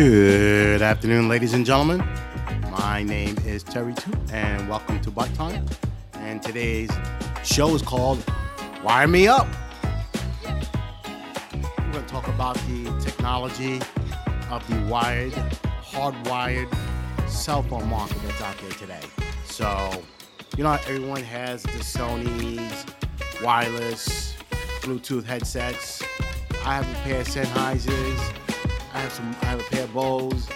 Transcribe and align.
Good 0.00 0.80
afternoon, 0.80 1.28
ladies 1.28 1.52
and 1.52 1.66
gentlemen. 1.66 2.02
My 2.70 3.02
name 3.02 3.36
is 3.44 3.62
Terry 3.62 3.92
Two, 3.92 4.14
and 4.32 4.66
welcome 4.66 4.98
to 5.02 5.10
Butt 5.10 5.28
Time. 5.34 5.66
And 6.14 6.42
today's 6.42 6.88
show 7.44 7.74
is 7.74 7.82
called 7.82 8.24
Wire 8.82 9.06
Me 9.06 9.28
Up. 9.28 9.46
We're 10.42 11.92
going 11.92 12.06
to 12.06 12.06
talk 12.06 12.26
about 12.28 12.56
the 12.66 12.98
technology 13.04 13.78
of 14.48 14.66
the 14.70 14.82
wired, 14.90 15.34
hardwired 15.82 16.74
cell 17.28 17.62
phone 17.62 17.86
market 17.86 18.16
that's 18.22 18.40
out 18.40 18.56
there 18.56 18.70
today. 18.70 19.06
So, 19.44 20.02
you 20.56 20.64
know, 20.64 20.72
everyone 20.72 21.24
has 21.24 21.62
the 21.62 21.84
Sony's 21.84 22.86
wireless 23.42 24.34
Bluetooth 24.80 25.24
headsets. 25.24 26.02
I 26.64 26.76
have 26.76 26.90
a 26.90 26.94
pair 27.02 27.20
of 27.20 27.28
Sennheisers. 27.28 28.49
I 29.00 29.04
have 29.04 29.12
some. 29.12 29.34
I 29.40 29.44
have 29.46 29.60
a 29.60 29.62
pair 29.62 29.84
of 29.84 29.94
Bose, 29.94 30.46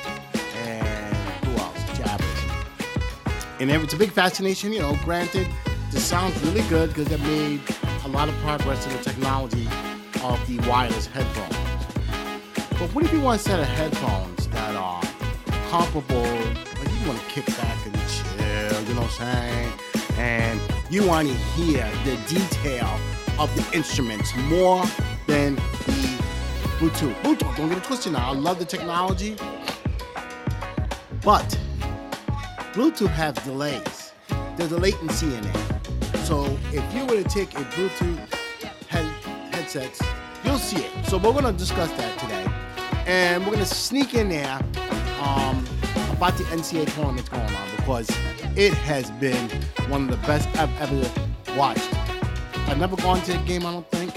and 0.55 1.17
who 1.47 1.53
else? 1.53 1.79
Jabras. 1.97 3.59
And 3.59 3.71
it's 3.71 3.95
a 3.95 3.97
big 3.97 4.11
fascination. 4.11 4.71
You 4.71 4.81
know, 4.81 4.99
granted, 5.03 5.49
this 5.91 6.05
sounds 6.05 6.39
really 6.45 6.61
good 6.69 6.91
because 6.91 7.07
they 7.07 7.17
made 7.17 7.63
a 8.05 8.09
lot 8.09 8.29
of 8.29 8.35
progress 8.41 8.87
in 8.87 8.93
the 8.93 9.03
technology 9.03 9.67
of 10.23 10.39
the 10.47 10.59
wireless 10.69 11.07
headphones. 11.07 11.57
But 12.79 12.95
what 12.95 13.07
if 13.07 13.15
you 13.15 13.23
want 13.23 13.41
a 13.41 13.43
set 13.43 13.61
of 13.61 13.67
headphones 13.67 14.47
that 14.49 14.77
are 14.77 15.03
comparable? 15.71 16.21
Like 16.21 17.01
you 17.01 17.09
want 17.09 17.19
to 17.21 17.27
kick 17.29 17.47
back 17.47 17.87
and 17.87 17.95
chill. 18.11 18.89
You 18.89 18.95
know 18.95 19.01
what 19.01 19.21
I'm 19.23 19.39
saying? 19.39 19.73
And 20.19 20.61
you 20.91 21.07
want 21.07 21.29
to 21.29 21.35
hear 21.57 21.91
the 22.05 22.17
detail 22.29 22.91
of 23.39 23.51
the 23.57 23.75
instruments 23.75 24.37
more 24.37 24.85
than 25.27 25.57
Bluetooth. 26.79 27.15
Bluetooth, 27.23 27.57
don't 27.57 27.69
get 27.69 27.79
it 27.79 27.85
twisted 27.85 28.13
now. 28.13 28.31
I 28.31 28.35
love 28.35 28.59
the 28.59 28.65
technology. 28.65 29.37
But 31.23 31.59
Bluetooth 32.73 33.09
has 33.09 33.35
delays. 33.45 34.13
There's 34.57 34.73
a 34.73 34.79
latency 34.79 35.27
in 35.35 35.45
it. 35.45 35.57
So 36.25 36.59
if 36.73 36.95
you 36.95 37.07
were 37.07 37.23
to 37.23 37.29
take 37.29 37.55
a 37.55 37.63
Bluetooth 37.63 38.35
head, 38.89 39.05
headsets, 39.55 40.03
you'll 40.45 40.59
see 40.59 40.85
it. 40.85 41.07
So 41.07 41.17
we're 41.19 41.33
going 41.33 41.45
to 41.45 41.53
discuss 41.53 41.91
that 41.93 42.19
today. 42.19 42.45
And 43.07 43.45
we're 43.45 43.53
going 43.53 43.65
to 43.65 43.75
sneak 43.75 44.15
in 44.15 44.29
there 44.29 44.59
um, 45.21 45.65
about 46.11 46.37
the 46.37 46.45
NCAA 46.45 46.93
tournament 46.95 47.31
going 47.31 47.43
on 47.43 47.69
because 47.77 48.11
it 48.57 48.75
has 48.75 49.11
been 49.13 49.49
one 49.89 50.05
of 50.05 50.11
the 50.11 50.27
best 50.27 50.49
I've 50.57 50.81
ever 50.81 51.11
watched. 51.57 51.89
I've 52.67 52.79
never 52.79 52.97
gone 52.97 53.21
to 53.23 53.41
a 53.41 53.43
game, 53.45 53.65
I 53.65 53.73
don't 53.73 53.91
think. 53.91 54.13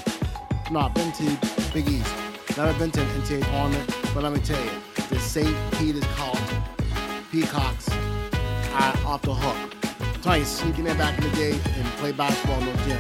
No, 0.72 0.80
I've 0.80 0.94
been 0.94 1.12
to 1.14 1.38
Big 1.74 1.88
East. 1.88 2.27
Never 2.58 2.80
been 2.80 2.90
to 2.90 3.02
an 3.02 3.08
NCAA 3.22 3.46
tournament, 3.52 3.96
but 4.16 4.24
let 4.24 4.34
me 4.34 4.40
tell 4.40 4.60
you, 4.66 4.72
the 5.10 5.20
St. 5.20 5.56
Peter's 5.74 6.04
College 6.16 6.42
Peacocks 7.32 7.88
are 7.92 8.98
off 9.06 9.22
the 9.22 9.36
hook. 9.36 9.76
I'm 10.02 10.22
telling 10.24 10.40
you, 10.40 10.46
sneaking 10.48 10.88
in 10.88 10.98
back 10.98 11.16
in 11.20 11.30
the 11.30 11.36
day 11.36 11.52
and 11.52 11.88
play 12.00 12.14
basketball 12.14 12.60
in 12.60 12.66
no 12.66 12.74
gym. 12.78 12.98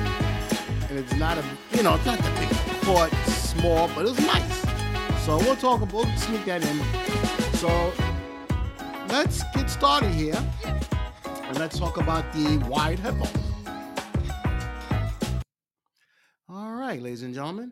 And 0.89 0.99
it's 0.99 1.15
not 1.15 1.39
a, 1.39 1.43
you 1.71 1.81
know, 1.81 1.95
it's 1.95 2.05
not 2.05 2.19
that 2.19 2.39
big 2.39 2.85
court, 2.85 3.11
small, 3.25 3.87
but 3.95 4.05
it 4.05 4.09
was 4.09 4.19
nice. 4.27 5.25
So 5.25 5.39
we'll 5.39 5.55
talk 5.55 5.81
about, 5.81 6.05
we'll 6.05 6.17
sneak 6.17 6.45
that 6.45 6.63
in. 6.63 7.55
So 7.57 7.91
let's 9.09 9.41
get 9.55 9.71
started 9.71 10.11
here. 10.11 10.37
And 11.25 11.57
let's 11.57 11.79
talk 11.79 11.97
about 11.97 12.31
the 12.31 12.63
wired 12.69 12.99
headphones. 12.99 13.35
All 16.47 16.73
right, 16.73 17.01
ladies 17.01 17.23
and 17.23 17.33
gentlemen. 17.33 17.71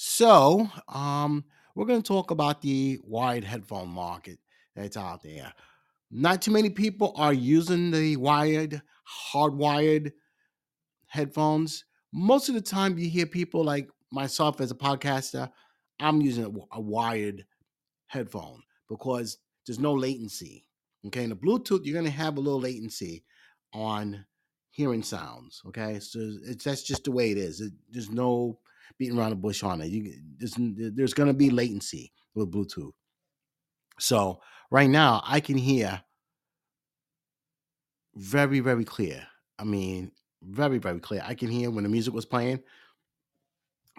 So, 0.00 0.70
um, 0.86 1.44
we're 1.74 1.84
going 1.84 2.00
to 2.00 2.06
talk 2.06 2.30
about 2.30 2.62
the 2.62 3.00
wired 3.02 3.42
headphone 3.42 3.88
market 3.88 4.38
that's 4.76 4.96
out 4.96 5.24
there. 5.24 5.52
Not 6.08 6.40
too 6.40 6.52
many 6.52 6.70
people 6.70 7.12
are 7.16 7.32
using 7.32 7.90
the 7.90 8.14
wired, 8.14 8.80
hardwired 9.32 10.12
headphones. 11.08 11.84
Most 12.12 12.48
of 12.48 12.54
the 12.54 12.60
time, 12.60 12.96
you 12.96 13.10
hear 13.10 13.26
people 13.26 13.64
like 13.64 13.90
myself 14.12 14.60
as 14.60 14.70
a 14.70 14.76
podcaster, 14.76 15.50
I'm 15.98 16.20
using 16.20 16.44
a, 16.70 16.80
wired 16.80 17.44
headphone 18.06 18.62
because 18.88 19.38
there's 19.66 19.80
no 19.80 19.94
latency. 19.94 20.64
Okay, 21.08 21.24
in 21.24 21.30
the 21.30 21.34
Bluetooth, 21.34 21.80
you're 21.82 22.00
going 22.00 22.04
to 22.04 22.10
have 22.12 22.36
a 22.36 22.40
little 22.40 22.60
latency 22.60 23.24
on 23.72 24.24
hearing 24.70 25.02
sounds. 25.02 25.60
Okay, 25.66 25.98
so 25.98 26.20
it's 26.46 26.62
that's 26.62 26.84
just 26.84 27.02
the 27.02 27.10
way 27.10 27.32
it 27.32 27.38
is. 27.38 27.60
It, 27.60 27.72
there's 27.90 28.10
no 28.10 28.60
beating 28.98 29.18
around 29.18 29.30
the 29.30 29.36
bush 29.36 29.62
on 29.62 29.80
it. 29.80 29.88
You, 29.88 30.14
there's 30.38 30.54
there's 30.58 31.14
going 31.14 31.28
to 31.28 31.34
be 31.34 31.50
latency 31.50 32.12
with 32.34 32.52
Bluetooth. 32.52 32.92
So 33.98 34.40
right 34.70 34.88
now, 34.88 35.22
I 35.26 35.40
can 35.40 35.56
hear 35.56 36.02
very 38.14 38.60
very 38.60 38.84
clear. 38.84 39.26
I 39.58 39.64
mean, 39.64 40.12
very 40.42 40.78
very 40.78 41.00
clear. 41.00 41.22
I 41.24 41.34
can 41.34 41.48
hear 41.48 41.70
when 41.70 41.84
the 41.84 41.90
music 41.90 42.14
was 42.14 42.26
playing. 42.26 42.60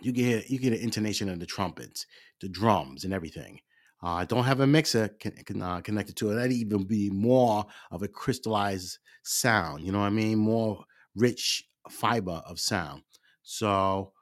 You 0.01 0.13
can 0.13 0.23
hear 0.23 0.41
you 0.47 0.59
get 0.59 0.73
an 0.73 0.79
intonation 0.79 1.29
of 1.29 1.39
the 1.39 1.45
trumpets, 1.45 2.05
the 2.41 2.49
drums, 2.49 3.03
and 3.03 3.13
everything. 3.13 3.59
Uh, 4.01 4.13
I 4.13 4.25
don't 4.25 4.45
have 4.45 4.61
a 4.61 4.67
mixer 4.67 5.09
uh, 5.25 5.81
connected 5.81 6.15
to 6.15 6.31
it. 6.31 6.35
That'd 6.35 6.53
even 6.53 6.85
be 6.85 7.09
more 7.09 7.65
of 7.91 8.01
a 8.01 8.07
crystallized 8.07 8.97
sound. 9.23 9.83
You 9.83 9.91
know 9.91 9.99
what 9.99 10.05
I 10.05 10.11
mean? 10.11 10.37
More 10.37 10.85
rich 11.15 11.65
fiber 11.89 12.41
of 12.45 12.59
sound. 12.59 13.03
So 13.43 14.13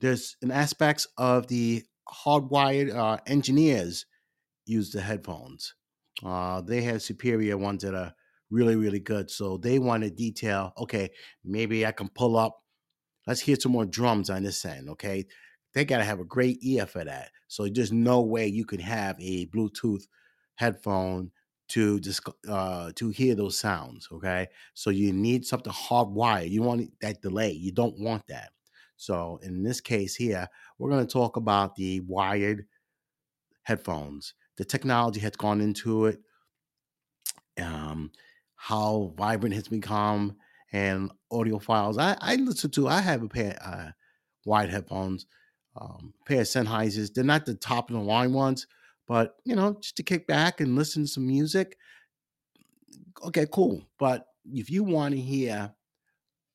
there's 0.00 0.36
an 0.42 0.50
aspects 0.50 1.06
of 1.16 1.46
the 1.48 1.84
hardwired 2.08 2.94
uh, 2.94 3.18
engineers 3.26 4.06
use 4.66 4.90
the 4.90 5.00
headphones. 5.00 5.74
Uh, 6.24 6.60
they 6.60 6.82
have 6.82 7.02
superior 7.02 7.56
ones 7.56 7.82
that 7.82 7.94
are 7.94 8.12
really 8.50 8.76
really 8.76 9.00
good. 9.00 9.30
So 9.30 9.56
they 9.56 9.78
want 9.78 10.04
to 10.04 10.10
detail. 10.10 10.72
Okay, 10.78 11.10
maybe 11.44 11.86
I 11.86 11.92
can 11.92 12.08
pull 12.08 12.36
up. 12.36 12.62
Let's 13.26 13.40
hear 13.40 13.56
some 13.56 13.72
more 13.72 13.86
drums 13.86 14.30
on 14.30 14.42
this 14.42 14.64
end. 14.64 14.88
Okay, 14.90 15.26
they 15.74 15.84
got 15.84 15.98
to 15.98 16.04
have 16.04 16.20
a 16.20 16.24
great 16.24 16.58
ear 16.62 16.86
for 16.86 17.04
that. 17.04 17.30
So 17.48 17.68
there's 17.68 17.92
no 17.92 18.20
way 18.22 18.46
you 18.46 18.64
could 18.64 18.80
have 18.80 19.16
a 19.20 19.46
Bluetooth 19.46 20.04
headphone 20.56 21.30
to 21.68 22.00
just 22.00 22.26
uh, 22.48 22.92
to 22.96 23.10
hear 23.10 23.34
those 23.34 23.58
sounds. 23.58 24.08
Okay, 24.10 24.48
so 24.74 24.90
you 24.90 25.12
need 25.12 25.44
something 25.44 25.72
hardwired. 25.72 26.50
You 26.50 26.62
want 26.62 26.90
that 27.00 27.22
delay. 27.22 27.52
You 27.52 27.72
don't 27.72 27.98
want 27.98 28.24
that. 28.28 28.50
So 28.98 29.40
in 29.42 29.62
this 29.62 29.80
case 29.80 30.14
here, 30.14 30.46
we're 30.78 30.90
going 30.90 31.06
to 31.06 31.12
talk 31.12 31.36
about 31.36 31.74
the 31.74 32.00
wired 32.00 32.66
headphones. 33.62 34.34
The 34.58 34.64
technology 34.64 35.20
has 35.20 35.36
gone 35.36 35.62
into 35.62 36.06
it. 36.06 36.20
Um, 37.58 38.12
how 38.56 39.14
vibrant 39.16 39.54
it's 39.54 39.68
become 39.68 40.36
and 40.72 41.10
audiophiles. 41.32 41.98
I, 41.98 42.16
I 42.20 42.36
listen 42.36 42.70
to. 42.72 42.88
I 42.88 43.00
have 43.00 43.22
a 43.22 43.28
pair 43.28 43.58
uh, 43.64 43.90
wired 44.44 44.70
headphones 44.70 45.26
um, 45.80 46.12
pair 46.26 46.40
of 46.40 46.46
Sennheisers. 46.46 47.12
They're 47.12 47.24
not 47.24 47.46
the 47.46 47.54
top 47.54 47.90
of 47.90 47.96
the 47.96 48.02
line 48.02 48.32
ones, 48.32 48.66
but 49.06 49.36
you 49.44 49.56
know, 49.56 49.76
just 49.80 49.96
to 49.96 50.02
kick 50.02 50.26
back 50.26 50.60
and 50.60 50.76
listen 50.76 51.04
to 51.04 51.08
some 51.08 51.26
music. 51.26 51.76
Okay, 53.24 53.46
cool. 53.52 53.82
But 53.98 54.26
if 54.52 54.70
you 54.70 54.84
want 54.84 55.14
to 55.14 55.20
hear 55.20 55.72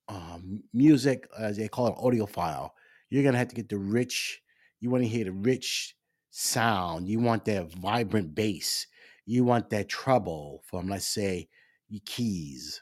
um, 0.08 0.64
music, 0.74 1.28
as 1.38 1.58
they 1.58 1.68
call 1.68 1.88
it, 1.88 1.96
audiophile, 1.96 2.72
you're 3.10 3.24
gonna 3.24 3.38
have 3.38 3.50
to 3.50 3.56
get 3.56 3.70
the 3.70 3.78
rich. 3.78 4.42
You 4.80 4.90
want 4.90 5.04
to 5.04 5.10
hear 5.10 5.26
the 5.26 5.32
rich 5.32 5.96
sound. 6.32 7.08
You 7.08 7.20
want 7.20 7.46
that 7.46 7.72
vibrant 7.74 8.36
bass. 8.36 8.88
You 9.26 9.44
want 9.46 9.70
that 9.70 9.88
treble 9.88 10.62
from, 10.66 10.90
let's 10.90 11.08
say, 11.08 11.48
your 11.88 12.02
keys, 12.06 12.82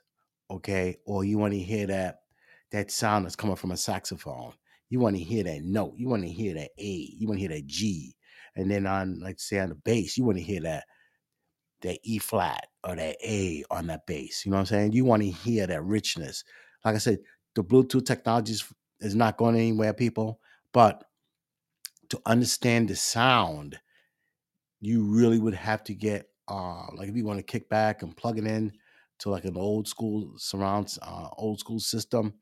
okay, 0.49 0.97
or 1.05 1.23
you 1.23 1.37
want 1.37 1.53
to 1.53 1.59
hear 1.59 1.87
that 1.87 2.21
that 2.71 2.89
sound 2.89 3.25
that's 3.25 3.35
coming 3.35 3.55
from 3.55 3.71
a 3.71 3.77
saxophone 3.77 4.53
you 4.91 4.99
want 4.99 5.15
to 5.15 5.23
hear 5.23 5.45
that 5.45 5.63
note. 5.63 5.93
You 5.95 6.09
want 6.09 6.23
to 6.23 6.29
hear 6.29 6.53
that 6.53 6.71
A. 6.77 7.15
You 7.17 7.25
want 7.25 7.39
to 7.39 7.47
hear 7.47 7.57
that 7.57 7.65
G. 7.65 8.13
And 8.57 8.69
then 8.69 8.85
on, 8.85 9.21
like 9.21 9.39
say 9.39 9.57
on 9.57 9.69
the 9.69 9.75
bass, 9.75 10.17
you 10.17 10.25
want 10.25 10.37
to 10.37 10.43
hear 10.43 10.59
that 10.61 10.83
that 11.81 11.97
E 12.03 12.19
flat 12.19 12.67
or 12.83 12.97
that 12.97 13.15
A 13.23 13.63
on 13.71 13.87
that 13.87 14.05
bass. 14.05 14.45
You 14.45 14.51
know 14.51 14.57
what 14.57 14.61
I'm 14.61 14.65
saying? 14.65 14.91
You 14.91 15.05
want 15.05 15.23
to 15.23 15.29
hear 15.29 15.65
that 15.65 15.81
richness. 15.81 16.43
Like 16.85 16.95
I 16.95 16.99
said, 16.99 17.19
the 17.55 17.63
Bluetooth 17.63 18.05
technology 18.05 18.53
is, 18.53 19.15
not 19.15 19.37
going 19.37 19.55
anywhere, 19.55 19.93
people. 19.93 20.39
But 20.73 21.03
to 22.09 22.21
understand 22.27 22.89
the 22.89 22.95
sound, 22.95 23.79
you 24.79 25.03
really 25.03 25.39
would 25.39 25.53
have 25.53 25.83
to 25.85 25.93
get 25.93 26.27
uh 26.47 26.85
like 26.95 27.07
if 27.09 27.15
you 27.15 27.25
want 27.25 27.39
to 27.39 27.43
kick 27.43 27.69
back 27.69 28.01
and 28.01 28.15
plug 28.17 28.37
it 28.37 28.45
in 28.45 28.71
to 29.19 29.29
like 29.29 29.45
an 29.45 29.55
old 29.55 29.87
school 29.87 30.33
surround, 30.37 30.97
uh, 31.03 31.29
old 31.37 31.59
school 31.59 31.79
system, 31.79 32.33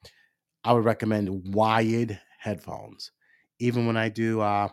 I 0.64 0.74
would 0.74 0.86
recommend 0.86 1.54
wired 1.54 2.20
headphones. 2.40 3.12
Even 3.60 3.88
when 3.88 3.98
I 3.98 4.10
do, 4.10 4.42
uh, 4.42 4.70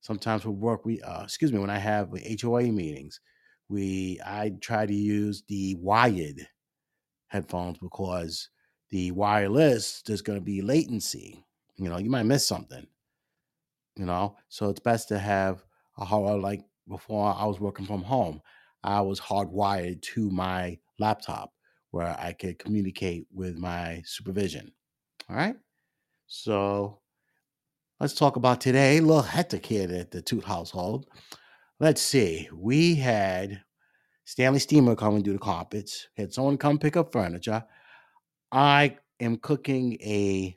sometimes 0.00 0.42
for 0.42 0.50
work, 0.52 0.84
we 0.84 1.00
uh, 1.02 1.24
excuse 1.24 1.52
me, 1.52 1.58
when 1.60 1.70
I 1.70 1.78
have 1.78 2.10
HOA 2.22 2.72
meetings, 2.72 3.20
we 3.68 4.20
I 4.24 4.52
try 4.60 4.86
to 4.86 4.94
use 4.94 5.44
the 5.48 5.76
wired 5.80 6.48
headphones 7.28 7.78
because 7.78 8.50
the 8.90 9.10
wireless 9.12 10.02
there's 10.02 10.22
going 10.22 10.38
to 10.38 10.44
be 10.44 10.62
latency. 10.62 11.44
You 11.76 11.88
know, 11.88 11.98
you 11.98 12.10
might 12.10 12.24
miss 12.24 12.46
something. 12.46 12.86
You 13.96 14.06
know, 14.06 14.36
so 14.48 14.70
it's 14.70 14.80
best 14.80 15.08
to 15.08 15.18
have 15.18 15.64
a 15.98 16.04
hard 16.04 16.40
like 16.40 16.62
before 16.88 17.34
I 17.36 17.44
was 17.44 17.60
working 17.60 17.86
from 17.86 18.02
home, 18.02 18.40
I 18.82 19.00
was 19.00 19.20
hardwired 19.20 20.02
to 20.02 20.30
my 20.30 20.78
laptop 20.98 21.52
where 21.90 22.16
I 22.18 22.32
could 22.32 22.58
communicate 22.58 23.26
with 23.32 23.56
my 23.56 24.02
supervision. 24.04 24.72
All 25.28 25.36
right. 25.36 25.56
So 26.26 27.00
let's 27.98 28.14
talk 28.14 28.36
about 28.36 28.60
today. 28.60 28.98
A 28.98 29.02
little 29.02 29.22
hectic 29.22 29.66
here 29.66 29.90
at 29.92 30.10
the 30.10 30.22
Toot 30.22 30.44
household. 30.44 31.06
Let's 31.78 32.02
see. 32.02 32.48
We 32.52 32.94
had 32.94 33.62
Stanley 34.24 34.60
Steamer 34.60 34.94
come 34.94 35.16
and 35.16 35.24
do 35.24 35.32
the 35.32 35.38
carpets. 35.38 36.08
Had 36.16 36.32
someone 36.32 36.58
come 36.58 36.78
pick 36.78 36.96
up 36.96 37.12
furniture. 37.12 37.64
I 38.52 38.96
am 39.20 39.36
cooking 39.36 39.94
a 40.00 40.54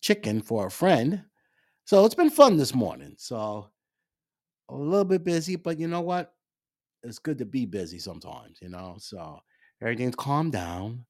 chicken 0.00 0.40
for 0.40 0.66
a 0.66 0.70
friend. 0.70 1.22
So 1.84 2.04
it's 2.04 2.14
been 2.14 2.30
fun 2.30 2.56
this 2.56 2.74
morning. 2.74 3.14
So 3.16 3.70
a 4.68 4.74
little 4.74 5.04
bit 5.04 5.24
busy, 5.24 5.56
but 5.56 5.78
you 5.78 5.88
know 5.88 6.02
what? 6.02 6.34
It's 7.02 7.18
good 7.18 7.38
to 7.38 7.44
be 7.44 7.64
busy 7.64 7.98
sometimes, 7.98 8.58
you 8.60 8.68
know. 8.68 8.96
So 8.98 9.40
everything's 9.80 10.16
calmed 10.16 10.52
down. 10.52 11.04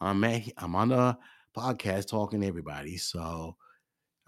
I'm 0.00 0.22
at, 0.24 0.42
I'm 0.58 0.74
on 0.74 0.88
the 0.90 1.16
podcast 1.56 2.08
talking 2.08 2.40
to 2.42 2.46
everybody. 2.46 2.96
So 2.96 3.56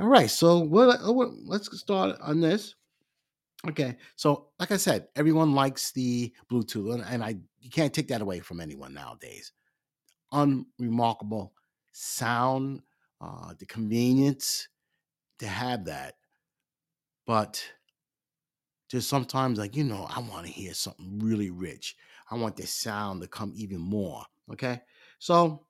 all 0.01 0.07
right, 0.07 0.31
so 0.31 0.61
what, 0.61 0.99
oh, 1.03 1.13
what 1.13 1.29
let's 1.45 1.79
start 1.79 2.17
on 2.23 2.41
this. 2.41 2.75
Okay, 3.69 3.99
so 4.17 4.47
like 4.59 4.71
I 4.71 4.79
said, 4.79 5.09
everyone 5.15 5.55
likes 5.55 5.93
the 5.93 6.33
Bluetooth, 6.51 7.05
and 7.07 7.23
I 7.23 7.37
you 7.61 7.69
can't 7.69 7.93
take 7.93 8.09
that 8.09 8.23
away 8.23 8.41
from 8.41 8.61
anyone 8.61 8.95
nowadays. 8.95 9.53
Unremarkable 10.33 11.53
sound, 11.93 12.83
uh, 13.21 13.55
the 13.59 13.67
convenience 13.67 14.69
to 15.39 15.47
have 15.47 15.85
that, 15.87 16.15
but 17.27 17.63
just 18.91 19.09
sometimes 19.09 19.59
like 19.59 19.77
you 19.77 19.85
know 19.85 20.07
i 20.15 20.19
want 20.19 20.45
to 20.45 20.53
hear 20.53 20.75
something 20.75 21.19
really 21.21 21.51
rich. 21.51 21.97
I 22.31 22.37
want 22.37 22.57
the 22.57 22.67
sound 22.67 23.23
to 23.23 23.29
come 23.29 23.53
even 23.57 23.79
more 23.79 24.25
okay? 24.53 24.81
So 25.19 25.67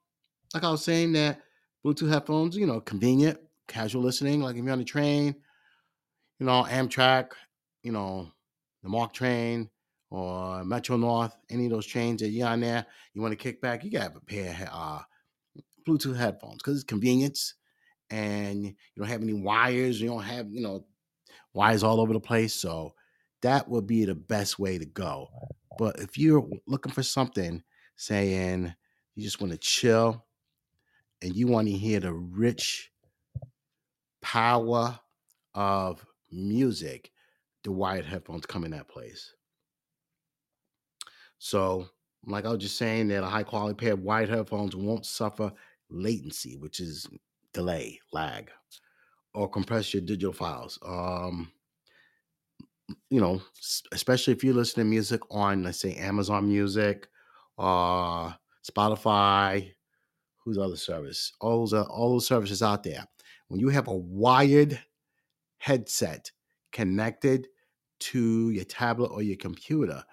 like 0.54 0.64
i 0.64 0.70
was 0.70 0.84
saying 0.84 1.12
that 1.12 1.40
bluetooth 1.84 2.10
headphones 2.10 2.56
you 2.56 2.66
know 2.66 2.80
convenient 2.80 3.38
casual 3.68 4.02
listening 4.02 4.40
like 4.40 4.56
if 4.56 4.64
you're 4.64 4.72
on 4.72 4.78
the 4.78 4.84
train 4.84 5.34
you 6.38 6.46
know 6.46 6.64
amtrak 6.68 7.32
you 7.82 7.92
know 7.92 8.30
the 8.82 8.88
MARC 8.88 9.12
train 9.12 9.70
or 10.10 10.64
metro 10.64 10.96
north 10.96 11.36
any 11.50 11.66
of 11.66 11.70
those 11.70 11.86
trains 11.86 12.20
that 12.20 12.28
you're 12.28 12.48
on 12.48 12.60
there 12.60 12.84
you 13.14 13.22
want 13.22 13.32
to 13.32 13.36
kick 13.36 13.60
back 13.60 13.84
you 13.84 13.90
got 13.90 13.98
to 13.98 14.04
have 14.04 14.16
a 14.16 14.20
pair 14.20 14.68
of 14.72 14.98
uh, 14.98 15.02
bluetooth 15.88 16.16
headphones 16.16 16.56
because 16.56 16.76
it's 16.76 16.84
convenience 16.84 17.54
and 18.10 18.64
you 18.64 18.74
don't 18.96 19.08
have 19.08 19.22
any 19.22 19.34
wires 19.34 20.00
you 20.00 20.08
don't 20.08 20.22
have 20.22 20.50
you 20.50 20.60
know 20.60 20.84
wires 21.54 21.82
all 21.82 22.00
over 22.00 22.12
the 22.12 22.20
place 22.20 22.54
so 22.54 22.92
that 23.42 23.68
would 23.68 23.86
be 23.86 24.04
the 24.04 24.14
best 24.14 24.58
way 24.58 24.78
to 24.78 24.86
go. 24.86 25.28
But 25.78 25.98
if 25.98 26.18
you're 26.18 26.46
looking 26.66 26.92
for 26.92 27.02
something 27.02 27.62
saying 27.96 28.74
you 29.14 29.22
just 29.22 29.40
want 29.40 29.52
to 29.52 29.58
chill 29.58 30.24
and 31.22 31.34
you 31.34 31.46
want 31.46 31.68
to 31.68 31.74
hear 31.74 32.00
the 32.00 32.12
rich 32.12 32.90
power 34.20 34.98
of 35.54 36.04
music, 36.30 37.10
the 37.64 37.72
wired 37.72 38.04
headphones 38.04 38.46
come 38.46 38.64
in 38.64 38.72
that 38.72 38.88
place. 38.88 39.34
So, 41.42 41.88
like 42.26 42.44
I 42.44 42.50
was 42.50 42.58
just 42.58 42.76
saying, 42.76 43.08
that 43.08 43.24
a 43.24 43.26
high 43.26 43.42
quality 43.42 43.74
pair 43.74 43.94
of 43.94 44.02
wired 44.02 44.28
headphones 44.28 44.76
won't 44.76 45.06
suffer 45.06 45.50
latency, 45.88 46.56
which 46.56 46.80
is 46.80 47.08
delay, 47.54 47.98
lag, 48.12 48.50
or 49.32 49.48
compress 49.48 49.94
your 49.94 50.02
digital 50.02 50.34
files. 50.34 50.78
Um, 50.86 51.50
you 53.08 53.22
know, 53.22 53.40
especially 53.92 54.34
if 54.34 54.44
you 54.44 54.52
listen 54.52 54.84
to 54.84 54.84
music 54.84 55.22
on, 55.30 55.62
let's 55.62 55.80
say, 55.80 55.94
Amazon 55.94 56.46
Music, 56.46 57.08
uh, 57.56 58.32
Spotify, 58.70 59.72
who's 60.44 60.58
other 60.58 60.76
service? 60.76 61.32
All 61.40 61.66
those, 61.66 61.72
all 61.72 62.12
those 62.12 62.26
services 62.26 62.62
out 62.62 62.82
there. 62.82 63.02
When 63.48 63.60
you 63.60 63.70
have 63.70 63.88
a 63.88 63.96
wired 63.96 64.78
headset 65.56 66.30
connected 66.70 67.48
to 68.00 68.50
your 68.50 68.64
tablet 68.64 69.10
or 69.10 69.22
your 69.22 69.36
computer, 69.36 70.04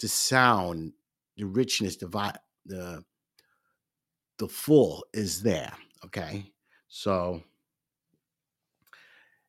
the 0.00 0.08
sound, 0.08 0.92
the 1.36 1.44
richness, 1.44 1.96
the 1.96 2.08
the 2.66 3.04
the 4.38 4.48
full 4.48 5.04
is 5.12 5.42
there. 5.42 5.72
Okay, 6.04 6.50
so 6.88 7.42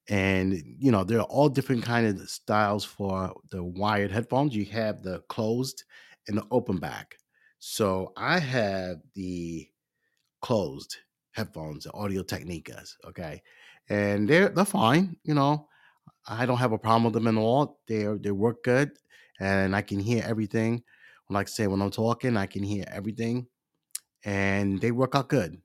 and 0.09 0.61
you 0.79 0.91
know 0.91 1.03
there 1.03 1.19
are 1.19 1.25
all 1.25 1.49
different 1.49 1.83
kind 1.83 2.05
of 2.07 2.29
styles 2.29 2.83
for 2.83 3.33
the 3.49 3.63
wired 3.63 4.11
headphones. 4.11 4.55
You 4.55 4.65
have 4.65 5.01
the 5.03 5.21
closed 5.29 5.83
and 6.27 6.37
the 6.37 6.45
open 6.51 6.77
back. 6.77 7.15
So 7.59 8.11
i 8.17 8.39
have 8.39 8.97
the 9.13 9.67
closed 10.41 10.97
headphones 11.31 11.83
the 11.83 11.93
audio 11.93 12.23
technicas 12.23 12.95
okay? 13.05 13.41
And 13.89 14.27
they're 14.27 14.49
they're 14.49 14.65
fine 14.65 15.15
you 15.23 15.33
know? 15.35 15.67
I 16.27 16.45
don't 16.45 16.57
have 16.57 16.71
a 16.71 16.77
problem 16.77 17.05
with 17.05 17.13
them 17.13 17.27
at 17.27 17.39
all. 17.39 17.79
They 17.87 18.05
they 18.19 18.31
work 18.31 18.63
good 18.63 18.91
and 19.41 19.75
i 19.75 19.81
can 19.81 19.99
hear 19.99 20.23
everything 20.25 20.81
like 21.29 21.47
I 21.47 21.49
say 21.49 21.67
when 21.67 21.81
i'm 21.81 21.91
talking 21.91 22.37
i 22.37 22.45
can 22.45 22.63
hear 22.63 22.85
everything 22.87 23.47
and 24.23 24.79
they 24.79 24.91
work 24.91 25.15
out 25.15 25.29
good 25.29 25.59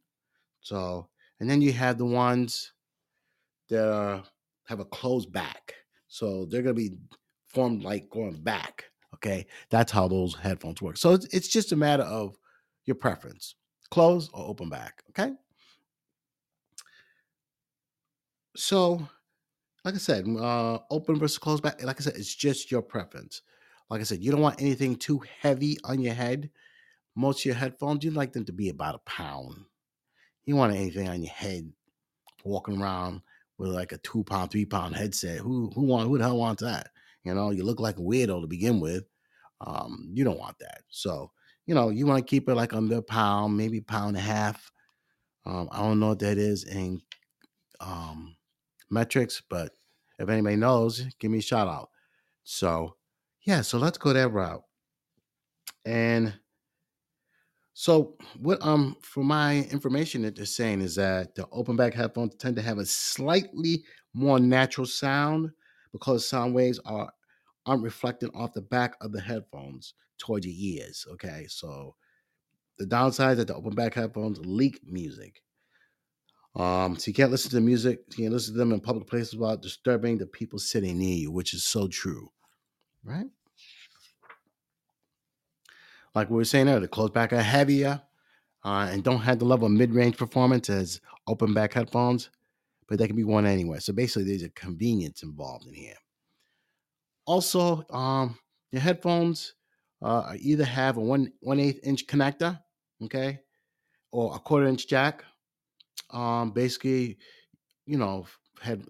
so 0.61 1.08
and 1.40 1.49
then 1.50 1.61
you 1.61 1.73
have 1.73 1.99
the 1.99 2.06
ones 2.06 2.73
that 3.69 3.93
are 3.93 4.23
have 4.67 4.81
a 4.81 4.84
closed 4.84 5.32
back. 5.32 5.75
So 6.08 6.46
they're 6.46 6.62
to 6.62 6.75
be 6.75 6.96
formed 7.46 7.82
like 7.82 8.11
going 8.11 8.43
back. 8.43 8.84
Okay. 9.14 9.46
That's 9.70 9.93
how 9.93 10.08
those 10.08 10.34
headphones 10.34 10.82
work. 10.82 10.96
So 10.96 11.14
it's, 11.14 11.26
it's 11.26 11.49
just 11.49 11.72
a 11.72 11.76
matter 11.76 12.02
of 12.02 12.37
your 12.84 12.96
preference 12.96 13.55
closed 13.90 14.31
or 14.34 14.46
open 14.46 14.69
back. 14.69 15.02
Okay. 15.11 15.32
So, 18.56 19.06
like 19.84 19.94
I 19.94 19.99
said, 19.99 20.26
uh, 20.26 20.79
open 20.90 21.19
versus 21.19 21.38
closed 21.38 21.62
back, 21.62 21.82
like 21.82 22.00
I 22.00 22.02
said, 22.02 22.14
it's 22.17 22.34
just 22.34 22.70
your 22.70 22.82
preference. 22.82 23.43
Like 23.88 24.00
I 24.00 24.04
said, 24.04 24.22
you 24.22 24.32
don't 24.32 24.40
want 24.40 24.60
anything 24.60 24.96
too 24.96 25.22
heavy 25.40 25.78
on 25.84 26.00
your 26.00 26.14
head. 26.14 26.50
Most 27.14 27.40
of 27.40 27.44
your 27.46 27.54
headphones, 27.54 28.04
you 28.04 28.10
like 28.10 28.32
them 28.32 28.44
to 28.46 28.52
be 28.52 28.68
about 28.68 28.96
a 28.96 29.10
pound. 29.10 29.64
You 30.44 30.56
want 30.56 30.74
anything 30.74 31.08
on 31.08 31.22
your 31.22 31.32
head 31.32 31.72
walking 32.44 32.81
around 32.81 33.22
with 33.58 33.70
like 33.70 33.93
a 33.93 33.98
two 33.98 34.24
pound, 34.24 34.50
three 34.50 34.66
pound 34.66 34.96
headset. 34.96 35.38
Who 35.38 35.70
who 35.74 35.82
want 35.82 36.08
who 36.08 36.19
the 36.19 36.24
hell 36.24 36.38
wants 36.38 36.62
that? 36.62 36.90
You 37.24 37.34
know, 37.34 37.50
you 37.50 37.64
look 37.64 37.81
like 37.81 37.98
a 37.98 38.02
weirdo 38.02 38.40
to 38.40 38.46
begin 38.46 38.81
with. 38.81 39.05
Um, 39.60 40.10
you 40.12 40.24
don't 40.24 40.38
want 40.38 40.58
that. 40.60 40.82
So, 40.88 41.32
you 41.66 41.74
know, 41.74 41.88
you 41.88 42.06
want 42.06 42.24
to 42.24 42.31
keep 42.31 42.48
it 42.48 42.55
like 42.55 42.74
under 42.74 42.98
a 42.98 43.02
pound, 43.02 43.56
maybe 43.56 43.81
pound 43.81 44.16
and 44.16 44.19
a 44.19 44.20
half. 44.20 44.70
Um, 45.44 45.69
I 45.72 45.81
don't 45.81 45.98
know 45.98 46.08
what 46.08 46.19
that 46.20 46.38
is 46.38 46.64
in 46.64 47.00
um, 47.81 48.36
metrics, 48.90 49.43
but 49.48 49.72
if 50.19 50.28
anybody 50.28 50.56
knows, 50.56 51.05
give 51.19 51.31
me 51.31 51.38
a 51.38 51.43
shout 51.43 51.69
out. 51.69 51.90
So, 52.44 52.96
yeah, 53.46 53.62
so 53.62 53.79
let's 53.79 53.96
go 53.96 54.12
that 54.12 54.29
route. 54.29 54.65
And 55.84 56.34
so 57.74 58.17
what 58.38 58.58
um 58.62 58.96
for 59.03 59.22
my 59.22 59.58
information 59.70 60.22
that 60.22 60.34
they're 60.34 60.46
saying 60.46 60.81
is 60.81 60.96
that 60.96 61.34
the 61.34 61.46
open 61.53 61.76
back 61.76 61.94
headphones 61.94 62.34
tend 62.36 62.56
to 62.56 62.62
have 62.62 62.79
a 62.79 62.86
slightly 62.86 63.84
more 64.15 64.41
natural 64.41 64.86
sound 64.86 65.50
because 65.93 66.29
sound 66.29 66.55
waves 66.55 66.81
are 66.86 67.10
aren't 67.67 67.82
reflecting 67.82 68.31
off 68.34 68.53
the 68.53 68.62
back 68.62 68.94
of 69.00 69.12
the 69.12 69.20
headphones 69.20 69.94
toward 70.19 70.44
your 70.44 70.55
ears. 70.56 71.06
Okay, 71.12 71.46
so 71.48 71.94
the 72.79 72.86
downside 72.86 73.32
is 73.32 73.38
that 73.38 73.48
the 73.48 73.55
open 73.55 73.74
back 73.74 73.94
headphones 73.94 74.38
leak 74.44 74.81
music. 74.84 75.43
Um, 76.56 76.96
so 76.96 77.10
you 77.10 77.15
can't 77.15 77.31
listen 77.31 77.50
to 77.50 77.60
music, 77.60 78.00
you 78.10 78.24
can't 78.24 78.32
listen 78.32 78.55
to 78.55 78.58
them 78.58 78.72
in 78.72 78.81
public 78.81 79.06
places 79.06 79.36
without 79.36 79.60
disturbing 79.60 80.17
the 80.19 80.26
people 80.26 80.58
sitting 80.58 80.98
near 80.98 81.15
you, 81.15 81.31
which 81.31 81.53
is 81.53 81.65
so 81.65 81.86
true, 81.86 82.31
right? 83.06 83.27
like 86.17 86.31
we 86.31 86.36
were 86.36 86.44
saying 86.46 86.67
earlier, 86.67 86.81
the 86.81 86.89
closed 86.89 87.13
back 87.13 87.32
are 87.34 87.43
heavier 87.43 88.01
uh, 88.65 88.89
and 88.91 89.05
don't 89.05 89.20
have 89.20 89.39
the 89.39 89.44
level 89.44 89.67
of 89.67 89.72
mid-range 89.72 90.17
performance 90.17 90.70
as 90.70 90.98
open 91.29 91.53
back 91.53 91.75
headphones, 91.75 92.31
but 92.89 92.98
they 92.98 93.06
can 93.06 93.15
be 93.15 93.22
worn 93.22 93.44
anywhere. 93.44 93.81
So 93.81 93.93
basically, 93.93 94.25
there's 94.25 94.43
a 94.43 94.48
convenience 94.48 95.22
involved 95.22 95.67
in 95.67 95.75
here. 95.75 95.98
Also, 97.27 97.84
um, 97.91 98.39
your 98.72 98.81
headphones 98.81 99.55
uh, 100.01 100.32
either 100.39 100.65
have 100.65 100.96
a 100.96 101.01
one 101.01 101.32
one 101.41 101.60
eighth 101.60 101.81
inch 101.84 102.06
connector, 102.06 102.58
okay, 103.05 103.41
or 104.10 104.34
a 104.34 104.39
quarter 104.39 104.67
inch 104.67 104.89
jack. 104.89 105.22
Um, 106.10 106.53
basically, 106.53 107.19
you 107.84 107.98
know, 107.98 108.27
head 108.63 108.82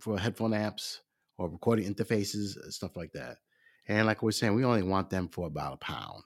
for 0.00 0.18
headphone 0.18 0.50
apps 0.50 0.98
or 1.38 1.48
recording 1.48 1.92
interfaces, 1.92 2.58
stuff 2.70 2.94
like 2.94 3.12
that. 3.12 3.38
And 3.86 4.06
like 4.06 4.22
we 4.22 4.26
we're 4.26 4.32
saying, 4.32 4.54
we 4.54 4.64
only 4.64 4.82
want 4.82 5.10
them 5.10 5.28
for 5.28 5.46
about 5.46 5.74
a 5.74 5.76
pound. 5.78 6.22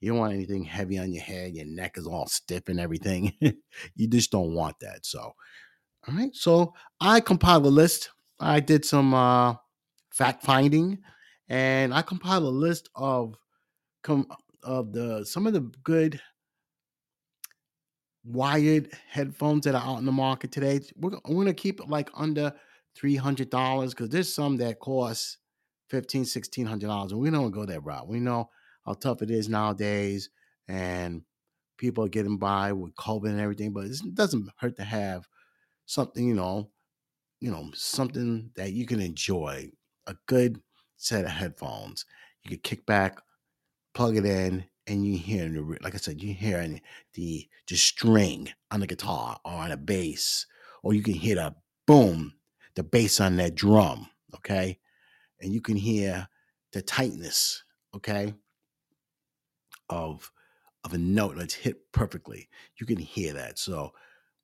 You 0.00 0.10
don't 0.10 0.18
want 0.18 0.34
anything 0.34 0.64
heavy 0.64 0.98
on 0.98 1.12
your 1.12 1.22
head. 1.22 1.54
Your 1.54 1.66
neck 1.66 1.96
is 1.96 2.06
all 2.06 2.26
stiff 2.26 2.68
and 2.68 2.78
everything. 2.78 3.32
you 3.96 4.06
just 4.06 4.30
don't 4.30 4.54
want 4.54 4.78
that. 4.80 5.04
So, 5.04 5.20
all 5.20 6.14
right. 6.14 6.34
So 6.34 6.74
I 7.00 7.20
compiled 7.20 7.66
a 7.66 7.70
list. 7.70 8.10
I 8.38 8.60
did 8.60 8.84
some 8.84 9.14
uh, 9.14 9.54
fact 10.10 10.44
finding, 10.44 10.98
and 11.48 11.92
I 11.92 12.02
compiled 12.02 12.44
a 12.44 12.48
list 12.48 12.88
of 12.94 13.34
com- 14.02 14.28
of 14.62 14.92
the 14.92 15.24
some 15.24 15.46
of 15.46 15.52
the 15.52 15.68
good 15.82 16.20
wired 18.24 18.92
headphones 19.08 19.64
that 19.64 19.74
are 19.74 19.82
out 19.82 19.98
in 19.98 20.04
the 20.04 20.12
market 20.12 20.52
today. 20.52 20.80
We're, 20.96 21.18
we're 21.26 21.46
to 21.46 21.54
keep 21.54 21.80
it 21.80 21.88
like 21.88 22.10
under 22.14 22.52
$300 23.00 23.90
because 23.90 24.08
there's 24.10 24.32
some 24.32 24.56
that 24.58 24.80
cost 24.80 25.38
$1,500, 25.90 26.06
$1,600. 26.06 27.10
And 27.10 27.20
we 27.20 27.30
don't 27.30 27.50
go 27.50 27.64
that 27.66 27.84
route. 27.84 28.08
We 28.08 28.20
know 28.20 28.50
how 28.84 28.94
tough 28.94 29.22
it 29.22 29.30
is 29.30 29.48
nowadays 29.48 30.30
and 30.66 31.22
people 31.78 32.04
are 32.04 32.08
getting 32.08 32.38
by 32.38 32.72
with 32.72 32.94
COVID 32.96 33.28
and 33.30 33.40
everything, 33.40 33.72
but 33.72 33.86
it 33.86 33.98
doesn't 34.14 34.50
hurt 34.58 34.76
to 34.76 34.84
have 34.84 35.28
something, 35.86 36.26
you 36.26 36.34
know, 36.34 36.70
you 37.40 37.50
know, 37.50 37.70
something 37.74 38.50
that 38.56 38.72
you 38.72 38.86
can 38.86 39.00
enjoy, 39.00 39.70
a 40.06 40.16
good 40.26 40.60
set 40.96 41.24
of 41.24 41.30
headphones. 41.30 42.04
You 42.42 42.50
can 42.50 42.60
kick 42.60 42.86
back, 42.86 43.20
plug 43.94 44.16
it 44.16 44.24
in, 44.24 44.64
and 44.86 45.04
you 45.06 45.18
hear 45.18 45.48
like 45.82 45.94
I 45.94 45.98
said, 45.98 46.22
you 46.22 46.32
hear 46.34 46.80
the 47.14 47.48
the 47.68 47.76
string 47.76 48.50
on 48.70 48.80
the 48.80 48.86
guitar 48.86 49.38
or 49.44 49.52
on 49.52 49.72
a 49.72 49.76
bass, 49.76 50.46
or 50.82 50.94
you 50.94 51.02
can 51.02 51.14
hear 51.14 51.36
the 51.36 51.54
boom, 51.86 52.34
the 52.74 52.82
bass 52.82 53.20
on 53.20 53.36
that 53.36 53.54
drum, 53.54 54.08
okay, 54.36 54.78
and 55.40 55.52
you 55.52 55.60
can 55.60 55.76
hear 55.76 56.28
the 56.72 56.82
tightness, 56.82 57.62
okay, 57.94 58.34
of 59.88 60.30
of 60.84 60.92
a 60.92 60.98
note 60.98 61.36
that's 61.36 61.54
hit 61.54 61.90
perfectly. 61.92 62.48
You 62.80 62.86
can 62.86 62.98
hear 62.98 63.32
that. 63.34 63.58
So 63.58 63.92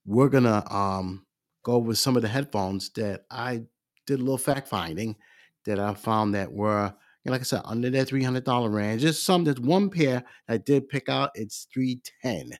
we're 0.04 0.28
gonna 0.28 0.64
um 0.72 1.26
go 1.62 1.78
with 1.78 1.98
some 1.98 2.16
of 2.16 2.22
the 2.22 2.28
headphones 2.28 2.90
that 2.90 3.24
I 3.30 3.62
did 4.06 4.20
a 4.20 4.22
little 4.22 4.38
fact 4.38 4.68
finding 4.68 5.16
that 5.64 5.78
I 5.78 5.94
found 5.94 6.34
that 6.34 6.52
were 6.52 6.94
like 7.26 7.40
I 7.40 7.44
said, 7.44 7.62
under 7.64 7.88
that 7.90 8.06
three 8.06 8.22
hundred 8.22 8.44
dollar 8.44 8.68
range. 8.68 9.02
Just 9.02 9.24
some. 9.24 9.44
There's 9.44 9.60
one 9.60 9.88
pair 9.88 10.24
I 10.48 10.58
did 10.58 10.88
pick 10.88 11.08
out. 11.08 11.30
It's 11.34 11.66
three 11.72 12.00
ten. 12.22 12.50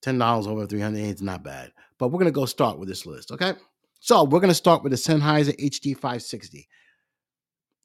Ten 0.00 0.18
dollars 0.18 0.46
over 0.46 0.66
three 0.66 0.80
hundred. 0.80 1.04
It's 1.04 1.20
not 1.20 1.44
bad. 1.44 1.72
But 1.98 2.08
we're 2.08 2.18
gonna 2.18 2.30
go 2.30 2.46
start 2.46 2.78
with 2.78 2.88
this 2.88 3.04
list. 3.06 3.30
Okay. 3.32 3.52
So 4.00 4.24
we're 4.24 4.40
gonna 4.40 4.54
start 4.54 4.82
with 4.82 4.92
the 4.92 4.98
Sennheiser 4.98 5.58
HD 5.58 5.94
560. 5.94 6.68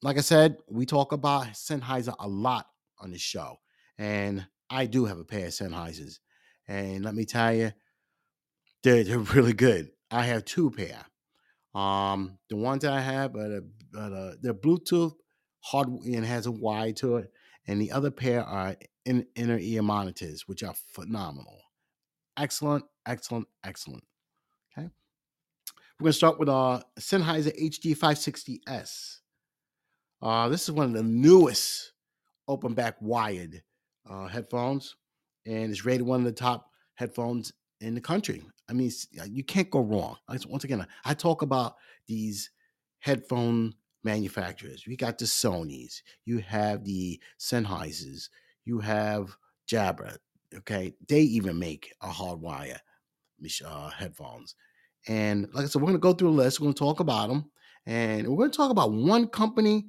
Like 0.01 0.17
I 0.17 0.21
said, 0.21 0.57
we 0.69 0.85
talk 0.85 1.11
about 1.11 1.47
Sennheiser 1.47 2.15
a 2.19 2.27
lot 2.27 2.67
on 2.99 3.11
this 3.11 3.21
show, 3.21 3.57
and 3.97 4.47
I 4.69 4.85
do 4.85 5.05
have 5.05 5.19
a 5.19 5.25
pair 5.25 5.47
of 5.47 5.51
Sennheisers, 5.51 6.19
and 6.67 7.03
let 7.03 7.15
me 7.15 7.25
tell 7.25 7.53
you, 7.53 7.73
they're, 8.83 9.03
they're 9.03 9.19
really 9.35 9.53
good. 9.53 9.91
I 10.09 10.23
have 10.23 10.45
two 10.45 10.71
pair. 10.71 11.05
Um, 11.75 12.39
the 12.49 12.55
ones 12.55 12.83
that 12.83 12.93
I 12.93 13.01
have, 13.01 13.35
uh, 13.35 13.61
but 13.91 13.99
uh, 13.99 14.31
they're 14.41 14.53
Bluetooth 14.53 15.13
hard 15.61 15.89
and 15.89 16.25
has 16.25 16.47
a 16.47 16.93
to 16.93 17.17
it, 17.17 17.31
and 17.67 17.81
the 17.81 17.91
other 17.91 18.09
pair 18.09 18.43
are 18.43 18.75
in, 19.05 19.25
inner 19.35 19.57
ear 19.57 19.81
monitors, 19.81 20.47
which 20.47 20.63
are 20.63 20.75
phenomenal. 20.93 21.59
Excellent, 22.37 22.85
excellent, 23.05 23.47
excellent. 23.65 24.03
Okay. 24.71 24.87
We're 25.99 26.05
going 26.05 26.11
to 26.11 26.13
start 26.13 26.39
with 26.39 26.47
our 26.47 26.83
Sennheiser 26.97 27.53
HD560S. 27.61 29.17
Uh, 30.21 30.49
this 30.49 30.63
is 30.63 30.71
one 30.71 30.87
of 30.87 30.93
the 30.93 31.03
newest 31.03 31.93
open 32.47 32.73
back 32.73 32.95
wired 32.99 33.63
uh, 34.09 34.27
headphones, 34.27 34.95
and 35.45 35.71
it's 35.71 35.85
rated 35.85 36.05
one 36.05 36.19
of 36.19 36.25
the 36.25 36.31
top 36.31 36.69
headphones 36.95 37.53
in 37.79 37.95
the 37.95 38.01
country. 38.01 38.43
I 38.69 38.73
mean, 38.73 38.91
you 39.29 39.43
can't 39.43 39.71
go 39.71 39.79
wrong. 39.79 40.17
Once 40.47 40.63
again, 40.63 40.85
I 41.05 41.13
talk 41.13 41.41
about 41.41 41.75
these 42.07 42.51
headphone 42.99 43.73
manufacturers. 44.03 44.85
We 44.85 44.95
got 44.97 45.17
the 45.17 45.25
Sony's, 45.25 46.03
you 46.25 46.39
have 46.39 46.83
the 46.83 47.19
Sennheisers, 47.39 48.29
you 48.65 48.79
have 48.79 49.35
Jabra. 49.69 50.17
Okay, 50.53 50.95
they 51.07 51.21
even 51.21 51.59
make 51.59 51.93
a 52.01 52.07
hardwire 52.07 52.79
uh, 53.65 53.89
headphones. 53.89 54.55
And 55.07 55.47
like 55.53 55.63
I 55.63 55.67
said, 55.67 55.81
we're 55.81 55.87
going 55.87 55.93
to 55.93 55.99
go 55.99 56.13
through 56.13 56.29
a 56.29 56.31
list. 56.31 56.59
We're 56.59 56.65
going 56.65 56.73
to 56.73 56.79
talk 56.79 56.99
about 56.99 57.29
them, 57.29 57.51
and 57.85 58.27
we're 58.27 58.37
going 58.37 58.51
to 58.51 58.57
talk 58.57 58.71
about 58.71 58.91
one 58.91 59.27
company 59.27 59.85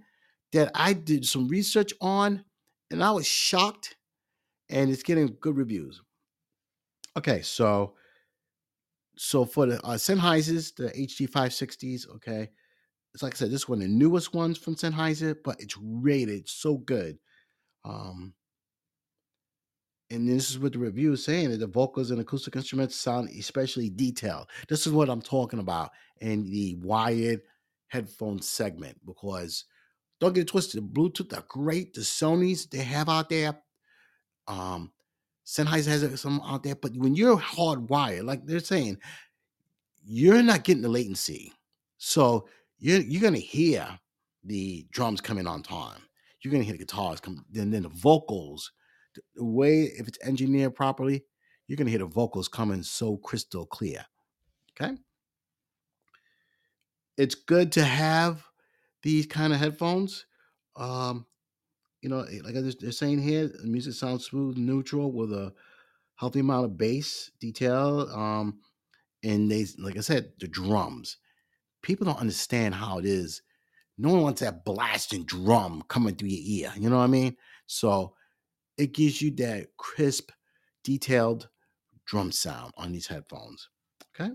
that 0.52 0.70
I 0.74 0.92
did 0.92 1.24
some 1.24 1.48
research 1.48 1.92
on, 2.00 2.44
and 2.90 3.02
I 3.02 3.10
was 3.12 3.26
shocked, 3.26 3.96
and 4.68 4.90
it's 4.90 5.02
getting 5.02 5.36
good 5.40 5.56
reviews. 5.56 6.02
Okay, 7.16 7.42
so 7.42 7.94
so 9.16 9.44
for 9.44 9.66
the 9.66 9.84
uh, 9.84 9.96
Sennheisers, 9.96 10.74
the 10.74 10.88
HD 10.88 11.28
560s, 11.28 12.08
okay, 12.16 12.48
it's 13.12 13.22
like 13.22 13.34
I 13.34 13.36
said, 13.36 13.50
this 13.50 13.62
is 13.62 13.68
one 13.68 13.80
the 13.80 13.88
newest 13.88 14.32
ones 14.32 14.56
from 14.56 14.76
Sennheiser, 14.76 15.36
but 15.44 15.60
it's 15.60 15.76
rated 15.78 16.48
so 16.48 16.78
good. 16.78 17.18
Um, 17.84 18.34
and 20.10 20.28
this 20.28 20.50
is 20.50 20.58
what 20.58 20.72
the 20.72 20.78
review 20.78 21.12
is 21.12 21.24
saying 21.24 21.50
that 21.50 21.58
the 21.58 21.66
vocals 21.66 22.10
and 22.10 22.20
acoustic 22.20 22.56
instruments 22.56 22.96
sound 22.96 23.28
especially 23.38 23.90
detailed. 23.90 24.48
This 24.68 24.86
is 24.86 24.92
what 24.92 25.08
I'm 25.08 25.22
talking 25.22 25.60
about 25.60 25.90
in 26.20 26.50
the 26.50 26.76
wired 26.76 27.42
headphone 27.88 28.40
segment 28.42 28.98
because 29.04 29.64
don't 30.20 30.34
get 30.34 30.42
it 30.42 30.48
twisted. 30.48 30.82
The 30.82 31.00
Bluetooth 31.00 31.36
are 31.36 31.44
great. 31.48 31.94
The 31.94 32.02
Sony's 32.02 32.66
they 32.66 32.78
have 32.78 33.08
out 33.08 33.28
there. 33.30 33.58
Um, 34.46 34.92
Sennheiser 35.46 35.86
has 35.86 36.20
some 36.20 36.40
out 36.44 36.62
there, 36.62 36.76
but 36.76 36.94
when 36.94 37.16
you're 37.16 37.38
hardwired, 37.38 38.24
like 38.24 38.44
they're 38.44 38.60
saying, 38.60 38.98
you're 40.04 40.42
not 40.42 40.64
getting 40.64 40.82
the 40.82 40.88
latency. 40.88 41.52
So 41.98 42.46
you're 42.78 43.00
you're 43.00 43.22
gonna 43.22 43.38
hear 43.38 43.98
the 44.44 44.86
drums 44.90 45.20
coming 45.20 45.46
on 45.46 45.62
time. 45.62 46.00
You're 46.40 46.52
gonna 46.52 46.64
hear 46.64 46.74
the 46.74 46.78
guitars 46.78 47.20
come, 47.20 47.44
then 47.50 47.70
then 47.70 47.82
the 47.82 47.88
vocals. 47.88 48.70
The 49.34 49.44
way 49.44 49.90
if 49.98 50.06
it's 50.06 50.18
engineered 50.22 50.74
properly, 50.74 51.24
you're 51.66 51.76
gonna 51.76 51.90
hear 51.90 51.98
the 51.98 52.06
vocals 52.06 52.48
coming 52.48 52.82
so 52.82 53.16
crystal 53.16 53.66
clear. 53.66 54.04
Okay. 54.80 54.96
It's 57.16 57.34
good 57.34 57.72
to 57.72 57.84
have 57.84 58.44
these 59.02 59.26
kind 59.26 59.52
of 59.52 59.58
headphones. 59.58 60.26
Um, 60.76 61.26
you 62.02 62.08
know, 62.08 62.20
eh, 62.20 62.40
like 62.42 62.54
they're 62.54 62.92
saying 62.92 63.20
here, 63.20 63.48
the 63.48 63.66
music 63.66 63.94
sounds 63.94 64.24
smooth, 64.24 64.56
neutral 64.56 65.12
with 65.12 65.32
a 65.32 65.52
healthy 66.16 66.40
amount 66.40 66.64
of 66.66 66.78
bass 66.78 67.30
detail. 67.40 68.08
Um, 68.14 68.60
and 69.22 69.50
they, 69.50 69.66
like 69.78 69.96
I 69.96 70.00
said, 70.00 70.32
the 70.38 70.48
drums 70.48 71.18
people 71.82 72.06
don't 72.06 72.20
understand 72.20 72.74
how 72.74 72.98
it 72.98 73.04
is. 73.04 73.42
No 73.98 74.10
one 74.10 74.22
wants 74.22 74.40
that 74.40 74.64
blasting 74.64 75.24
drum 75.24 75.82
coming 75.88 76.14
through 76.14 76.28
your 76.28 76.70
ear. 76.70 76.72
You 76.76 76.88
know 76.88 76.98
what 76.98 77.04
I 77.04 77.08
mean? 77.08 77.36
So 77.66 78.14
it 78.78 78.94
gives 78.94 79.20
you 79.20 79.30
that 79.36 79.68
crisp, 79.76 80.30
detailed 80.84 81.48
drum 82.06 82.32
sound 82.32 82.72
on 82.76 82.92
these 82.92 83.06
headphones. 83.06 83.68
Okay. 84.14 84.32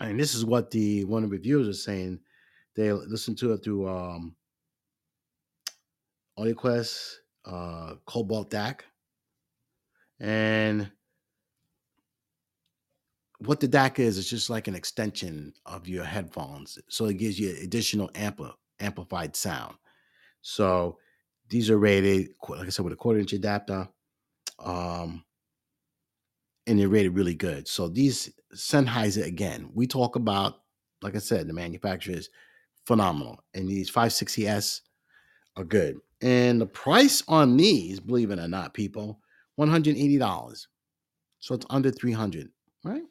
And 0.00 0.18
this 0.18 0.34
is 0.34 0.44
what 0.44 0.70
the 0.70 1.04
one 1.04 1.24
of 1.24 1.30
the 1.30 1.36
reviewers 1.36 1.68
are 1.68 1.72
saying. 1.72 2.20
They 2.78 2.92
listen 2.92 3.34
to 3.36 3.54
it 3.54 3.64
through 3.64 3.88
um 3.88 4.36
AudioQuest, 6.38 7.14
uh, 7.44 7.94
Cobalt 8.06 8.52
DAC, 8.52 8.82
and 10.20 10.88
what 13.40 13.58
the 13.58 13.66
DAC 13.66 13.98
is, 13.98 14.16
it's 14.16 14.30
just 14.30 14.48
like 14.48 14.68
an 14.68 14.76
extension 14.76 15.52
of 15.66 15.88
your 15.88 16.04
headphones. 16.04 16.78
So 16.88 17.06
it 17.06 17.14
gives 17.14 17.40
you 17.40 17.56
additional 17.60 18.10
ampli- 18.10 18.54
amplified 18.78 19.34
sound. 19.34 19.74
So 20.42 20.98
these 21.48 21.70
are 21.70 21.78
rated, 21.78 22.28
like 22.48 22.66
I 22.66 22.68
said, 22.68 22.84
with 22.84 22.92
a 22.92 22.96
quarter 22.96 23.18
inch 23.18 23.32
adapter. 23.32 23.88
Um, 24.60 25.24
and 26.68 26.78
they're 26.78 26.88
rated 26.88 27.16
really 27.16 27.34
good. 27.34 27.66
So 27.66 27.88
these 27.88 28.30
Sennheiser, 28.54 29.24
again, 29.24 29.70
we 29.74 29.88
talk 29.88 30.14
about, 30.14 30.60
like 31.02 31.16
I 31.16 31.20
said, 31.20 31.48
the 31.48 31.52
manufacturer 31.52 32.14
is 32.14 32.30
phenomenal. 32.88 33.38
And 33.54 33.68
these 33.68 33.90
560S 33.90 34.80
are 35.56 35.64
good. 35.64 35.98
And 36.20 36.60
the 36.60 36.66
price 36.66 37.22
on 37.28 37.56
these, 37.56 38.00
believe 38.00 38.32
it 38.32 38.40
or 38.40 38.48
not, 38.48 38.74
people, 38.74 39.20
$180. 39.60 40.66
So 41.38 41.54
it's 41.54 41.66
under 41.70 41.92
300 41.92 42.50
right? 42.84 43.02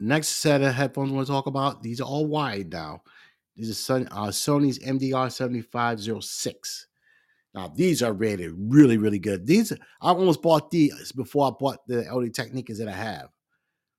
Next 0.00 0.28
set 0.28 0.62
of 0.62 0.74
headphones 0.74 1.10
we 1.10 1.16
want 1.16 1.26
to 1.26 1.32
talk 1.32 1.46
about. 1.46 1.82
These 1.82 2.00
are 2.00 2.04
all 2.04 2.26
wide 2.26 2.70
now. 2.72 3.02
These 3.56 3.90
are 3.90 3.96
uh, 3.96 4.28
Sony's 4.28 4.78
MDR 4.78 5.32
7506. 5.32 6.86
Now, 7.54 7.72
these 7.74 8.02
are 8.02 8.12
rated 8.12 8.52
really, 8.56 8.98
really 8.98 9.18
good. 9.18 9.46
These 9.46 9.72
I 9.72 10.10
almost 10.10 10.42
bought 10.42 10.70
these 10.70 11.10
before 11.12 11.48
I 11.48 11.50
bought 11.58 11.86
the 11.88 12.08
Audio 12.08 12.30
Technicas 12.30 12.78
that 12.78 12.86
I 12.88 12.92
have. 12.92 13.30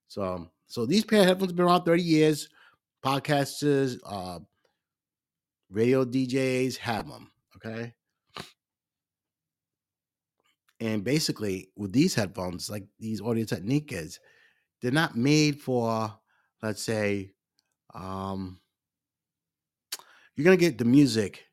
So, 0.08 0.50
so 0.68 0.86
these 0.86 1.04
pair 1.04 1.22
of 1.22 1.26
headphones 1.26 1.52
have 1.52 1.58
been 1.58 1.66
around 1.66 1.84
30 1.84 2.02
years. 2.02 2.48
Podcasters, 3.04 3.98
uh, 4.06 4.40
radio 5.70 6.06
DJs 6.06 6.78
have 6.78 7.08
them. 7.08 7.32
Okay. 7.56 7.94
And 10.82 11.04
basically, 11.04 11.70
with 11.76 11.92
these 11.92 12.16
headphones, 12.16 12.70
like 12.70 12.86
these 13.00 13.22
Audio 13.22 13.44
Technicas, 13.44 14.20
they're 14.82 14.92
not 14.92 15.16
made 15.18 15.60
for, 15.60 16.14
let's 16.64 16.84
say, 16.84 17.32
um, 17.94 18.60
you're 20.36 20.46
gonna 20.46 20.58
get 20.58 20.78
the 20.78 20.86
music. 20.86 21.44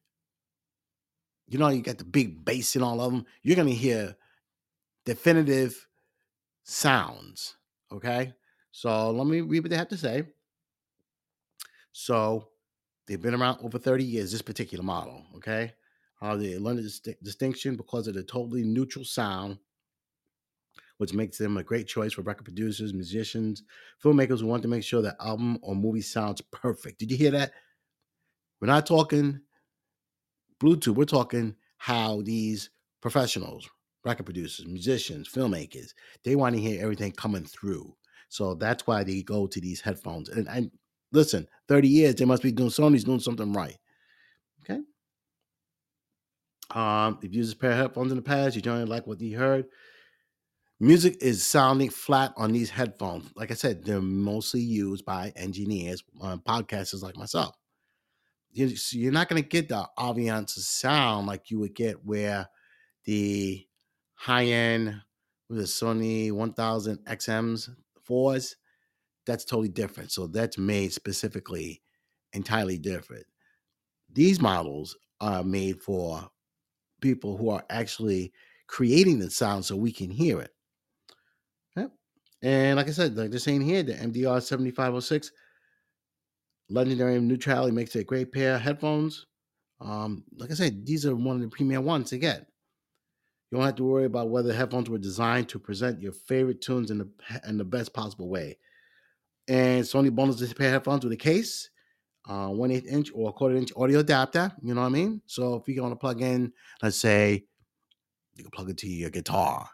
You 1.49 1.59
know, 1.59 1.69
you 1.69 1.83
got 1.83 1.99
the 1.99 2.05
big 2.05 2.45
bass 2.45 2.77
in 2.77 2.83
all 2.83 3.01
of 3.01 3.13
them. 3.13 3.27
You're 3.43 3.57
gonna 3.57 3.71
hear 3.71 4.17
definitive 5.05 5.89
sounds. 6.63 7.57
Okay, 7.91 8.33
so 8.71 9.11
let 9.11 9.27
me 9.27 9.41
read 9.41 9.61
what 9.61 9.71
they 9.71 9.77
have 9.77 9.89
to 9.89 9.97
say. 9.97 10.23
So 11.99 12.49
they've 13.07 13.21
been 13.21 13.35
around 13.35 13.59
over 13.63 13.79
30 13.79 14.05
years. 14.05 14.31
This 14.31 14.43
particular 14.43 14.85
model. 14.85 15.25
Okay, 15.37 15.73
uh, 16.21 16.37
they 16.37 16.59
learned 16.59 16.81
the 16.81 17.17
distinction 17.23 17.75
because 17.75 18.07
of 18.07 18.15
the 18.15 18.23
totally 18.23 18.65
neutral 18.65 19.05
sound 19.05 19.59
which 20.99 21.13
makes 21.13 21.37
them 21.37 21.59
a 21.59 21.63
great 21.63 21.87
choice 21.87 22.15
for 22.15 22.23
record 22.23 22.45
producers, 22.45 22.95
musicians, 22.95 23.63
filmmakers 24.03 24.41
who 24.41 24.47
want 24.47 24.63
to 24.63 24.69
make 24.69 24.83
sure 24.83 25.03
the 25.03 25.15
album 25.21 25.59
or 25.61 25.75
movie 25.75 26.01
sounds 26.01 26.41
perfect. 26.41 26.99
Did 26.99 27.11
you 27.11 27.19
hear 27.19 27.33
that? 27.33 27.53
We're 28.61 28.69
not 28.69 28.87
talking 28.87 29.41
Bluetooth, 30.59 30.95
we're 30.95 31.05
talking 31.05 31.55
how 31.77 32.23
these 32.23 32.71
professionals, 33.03 33.69
record 34.07 34.25
producers, 34.25 34.67
musicians, 34.67 35.29
filmmakers, 35.29 35.93
they 36.25 36.35
want 36.35 36.55
to 36.55 36.63
hear 36.63 36.83
everything 36.83 37.13
coming 37.13 37.45
through. 37.45 37.95
So 38.31 38.55
that's 38.55 38.87
why 38.87 39.05
they 39.05 39.23
go 39.23 39.47
to 39.47 39.61
these 39.61 39.83
headphones. 39.83 40.31
And, 40.31 40.49
and 40.49 40.71
listen, 41.13 41.49
30 41.69 41.89
years, 41.89 42.15
they 42.15 42.25
must 42.25 42.43
be 42.43 42.53
doing 42.53 42.71
Sony's 42.71 43.05
doing 43.05 43.21
something 43.21 43.53
right. 43.53 43.77
Okay. 44.63 44.81
Um, 46.75 47.19
if 47.23 47.33
you 47.33 47.39
used 47.39 47.55
a 47.55 47.59
pair 47.59 47.73
of 47.73 47.79
headphones 47.79 48.11
in 48.11 48.17
the 48.17 48.23
past, 48.23 48.57
you 48.57 48.63
don't 48.63 48.89
like 48.89 49.07
what 49.07 49.21
you 49.21 49.39
heard, 49.39 49.67
Music 50.79 51.17
is 51.23 51.47
sounding 51.47 51.89
flat 51.89 52.35
on 52.37 52.53
these 52.53 52.69
headphones. 52.69 53.31
Like 53.35 53.51
I 53.51 53.55
said, 53.55 53.83
they're 53.83 54.03
mostly 54.03 54.61
used 54.61 55.07
by 55.07 55.33
engineers, 55.35 56.05
um, 56.21 56.41
podcasters 56.41 57.03
like 57.03 57.17
myself. 57.17 57.55
So 58.55 58.99
you're 58.99 59.13
not 59.13 59.29
going 59.29 59.43
to 59.43 59.49
get 59.49 59.71
the 59.71 59.87
ambiance 59.99 60.51
sound 60.51 61.27
like 61.27 61.51
you 61.51 61.59
would 61.61 61.75
get 61.75 62.05
where 62.05 62.49
the 63.05 63.67
high 64.15 64.47
end 64.47 65.01
with 65.49 65.59
the 65.59 65.65
Sony 65.65 66.31
1000 66.31 66.99
XMs 67.07 67.71
fours. 68.05 68.57
That's 69.27 69.45
totally 69.45 69.69
different. 69.69 70.13
So 70.13 70.27
that's 70.27 70.59
made 70.59 70.93
specifically 70.93 71.83
entirely 72.33 72.79
different. 72.79 73.27
These 74.13 74.41
models 74.41 74.97
are 75.21 75.45
made 75.45 75.83
for 75.83 76.31
people 77.01 77.37
who 77.37 77.51
are 77.51 77.65
actually 77.71 78.33
creating 78.69 79.19
the 79.21 79.31
sound 79.31 79.65
so 79.65 79.77
we 79.77 79.93
can 79.93 80.11
hear 80.11 80.41
it. 80.41 80.53
And 82.43 82.77
like 82.77 82.89
I 82.89 82.93
said, 82.93 83.17
like 83.17 83.31
they're 83.31 83.39
saying 83.39 83.63
here, 83.63 83.83
the 83.83 83.95
MDR 83.95 84.41
7506 84.41 85.33
legendary 86.69 87.21
neutrality 87.21 87.73
makes 87.73 87.95
a 87.97 88.05
great 88.05 88.33
pair 88.33 88.57
of 88.57 88.61
headphones. 88.61 89.27
Um, 89.81 90.25
like 90.37 90.51
I 90.51 90.55
said, 90.55 90.87
these 90.87 91.07
are 91.07 91.15
one 91.15 91.37
of 91.37 91.43
the 91.43 91.49
premier 91.49 91.81
ones 91.81 92.11
to 92.11 92.19
get. 92.19 92.47
You 93.51 93.59
don't 93.59 93.67
have 93.67 93.77
to 93.77 93.85
worry 93.85 94.05
about 94.05 94.31
whether 94.31 94.53
headphones 94.53 94.91
were 94.91 94.99
designed 94.99 95.49
to 95.51 95.59
present 95.59 96.01
your 96.01 96.13
favorite 96.13 96.61
tunes 96.61 96.91
in 96.91 96.99
the 96.99 97.41
in 97.47 97.59
the 97.59 97.65
best 97.65 97.95
possible 97.95 98.29
way. 98.29 98.59
And 99.49 99.85
Sony 99.85 100.15
bundles 100.15 100.41
this 100.41 100.53
pair 100.53 100.69
of 100.69 100.73
headphones 100.75 101.05
with 101.05 101.13
a 101.13 101.17
case, 101.17 101.71
uh, 102.29 102.49
one 102.49 102.71
eighth 102.71 102.87
inch 102.87 103.11
or 103.15 103.31
a 103.31 103.33
quarter 103.33 103.57
inch 103.57 103.73
audio 103.77 104.01
adapter. 104.01 104.53
You 104.63 104.75
know 104.75 104.81
what 104.81 104.89
I 104.89 104.91
mean? 104.91 105.23
So 105.27 105.55
if 105.55 105.69
you 105.69 105.81
want 105.83 105.93
to 105.93 105.97
plug 105.99 106.21
in, 106.21 106.53
let's 106.83 106.97
say, 106.97 107.45
you 108.35 108.45
can 108.45 108.51
plug 108.51 108.71
it 108.71 108.79
to 108.79 108.89
your 108.89 109.11
guitar, 109.11 109.69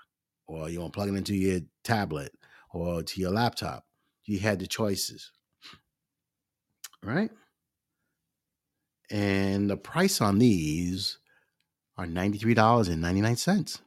or 0.47 0.69
you 0.69 0.81
want 0.81 0.93
to 0.93 0.97
plug 0.97 1.09
it 1.09 1.15
into 1.15 1.35
your 1.35 1.61
tablet, 1.85 2.33
or 2.73 3.03
to 3.03 3.21
your 3.21 3.31
laptop. 3.31 3.85
You 4.25 4.39
had 4.39 4.61
the 4.61 4.67
choices, 4.67 5.33
right? 7.03 7.31
And 9.11 9.69
the 9.69 9.77
price 9.77 10.21
on 10.21 10.39
these 10.39 11.19
are 11.99 12.07
$93.99. 12.07 13.81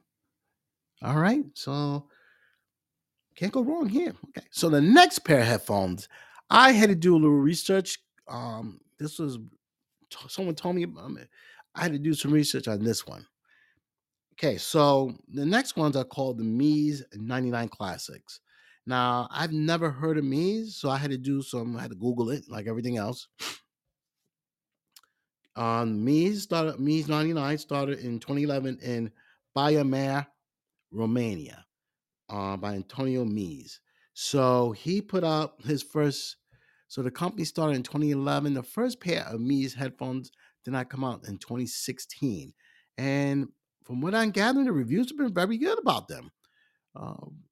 All 1.02 1.16
right. 1.16 1.44
So 1.54 2.06
can't 3.36 3.52
go 3.52 3.62
wrong 3.62 3.88
here. 3.88 4.14
Okay. 4.28 4.46
So 4.50 4.68
the 4.68 4.80
next 4.80 5.20
pair 5.20 5.40
of 5.40 5.46
headphones, 5.46 6.08
I 6.50 6.72
had 6.72 6.88
to 6.88 6.94
do 6.94 7.14
a 7.14 7.18
little 7.18 7.36
research. 7.36 7.98
Um, 8.28 8.80
this 8.98 9.18
was 9.18 9.38
someone 10.28 10.54
told 10.54 10.76
me 10.76 10.84
about 10.84 11.18
it. 11.18 11.28
I 11.74 11.82
had 11.82 11.92
to 11.92 11.98
do 11.98 12.14
some 12.14 12.32
research 12.32 12.68
on 12.68 12.82
this 12.82 13.06
one. 13.06 13.26
Okay, 14.38 14.58
so 14.58 15.14
the 15.32 15.46
next 15.46 15.76
ones 15.76 15.96
are 15.96 16.04
called 16.04 16.38
the 16.38 16.44
Meze 16.44 17.02
99 17.14 17.68
Classics. 17.68 18.40
Now, 18.86 19.28
I've 19.30 19.52
never 19.52 19.90
heard 19.90 20.18
of 20.18 20.24
Meze, 20.24 20.72
so 20.72 20.90
I 20.90 20.96
had 20.96 21.10
to 21.10 21.18
do 21.18 21.42
some, 21.42 21.76
I 21.76 21.82
had 21.82 21.90
to 21.90 21.96
Google 21.96 22.30
it 22.30 22.44
like 22.48 22.66
everything 22.66 22.98
else. 22.98 23.28
Um, 25.56 26.06
Meze 26.06 26.36
started, 26.36 26.76
Meze 26.76 27.08
99 27.08 27.58
started 27.58 27.98
in 28.00 28.20
2011 28.20 28.78
in 28.82 29.10
Baia 29.54 30.26
Romania, 30.92 31.65
uh, 32.28 32.56
by 32.56 32.74
Antonio 32.74 33.24
Meze. 33.24 33.78
So 34.14 34.72
he 34.72 35.00
put 35.00 35.24
out 35.24 35.54
his 35.64 35.82
first, 35.82 36.36
so 36.88 37.02
the 37.02 37.10
company 37.10 37.44
started 37.44 37.76
in 37.76 37.82
2011. 37.82 38.54
The 38.54 38.62
first 38.62 39.00
pair 39.00 39.24
of 39.24 39.40
Meze 39.40 39.74
headphones 39.74 40.30
did 40.64 40.72
not 40.72 40.90
come 40.90 41.04
out 41.04 41.26
in 41.28 41.38
2016. 41.38 42.52
And 42.98 43.48
from 43.84 44.00
what 44.00 44.14
I'm 44.14 44.30
gathering, 44.30 44.64
the 44.64 44.72
reviews 44.72 45.10
have 45.10 45.18
been 45.18 45.34
very 45.34 45.58
good 45.58 45.78
about 45.78 46.08
them. 46.08 46.30
Um, 46.94 47.42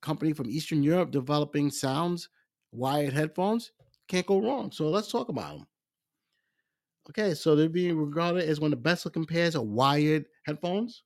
company 0.00 0.32
from 0.32 0.50
Eastern 0.50 0.82
Europe 0.82 1.10
developing 1.10 1.70
sounds, 1.70 2.28
wired 2.72 3.12
headphones. 3.12 3.72
Can't 4.08 4.26
go 4.26 4.40
wrong. 4.40 4.72
So 4.72 4.88
let's 4.88 5.10
talk 5.10 5.28
about 5.28 5.58
them. 5.58 5.66
Okay, 7.10 7.34
so 7.34 7.56
they're 7.56 7.68
being 7.68 7.96
regarded 7.96 8.48
as 8.48 8.60
one 8.60 8.72
of 8.72 8.78
the 8.78 8.82
best 8.82 9.04
looking 9.04 9.24
pairs 9.24 9.54
of 9.54 9.62
wired 9.62 10.26
headphones. 10.44 11.02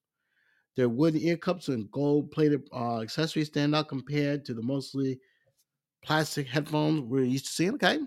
Their 0.76 0.88
wooden 0.88 1.20
ear 1.20 1.36
cups 1.36 1.68
and 1.68 1.90
gold 1.90 2.30
plated 2.30 2.68
uh, 2.72 3.00
accessories 3.00 3.48
stand 3.48 3.74
out 3.74 3.88
compared 3.88 4.44
to 4.46 4.54
the 4.54 4.62
mostly 4.62 5.20
plastic 6.02 6.46
headphones 6.46 7.02
we're 7.02 7.24
used 7.24 7.46
to 7.46 7.52
seeing. 7.52 7.74
Okay. 7.74 7.98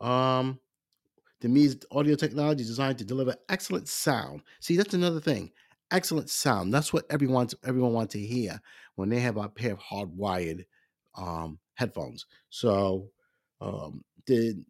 Um, 0.00 0.58
the 1.40 1.48
Meze 1.48 1.84
audio 1.90 2.16
technology 2.16 2.62
is 2.62 2.68
designed 2.68 2.98
to 2.98 3.04
deliver 3.04 3.36
excellent 3.48 3.88
sound. 3.88 4.42
See, 4.60 4.76
that's 4.76 4.94
another 4.94 5.20
thing 5.20 5.52
excellent 5.90 6.28
sound. 6.28 6.72
That's 6.74 6.92
what 6.92 7.06
everyone 7.10 7.48
everyone 7.64 7.92
wants 7.92 8.12
to 8.14 8.20
hear 8.20 8.60
when 8.96 9.08
they 9.08 9.20
have 9.20 9.36
a 9.36 9.48
pair 9.48 9.72
of 9.72 9.78
hardwired 9.78 10.64
um, 11.16 11.58
headphones. 11.74 12.26
So 12.50 13.10
um, 13.60 14.04
the 14.26 14.62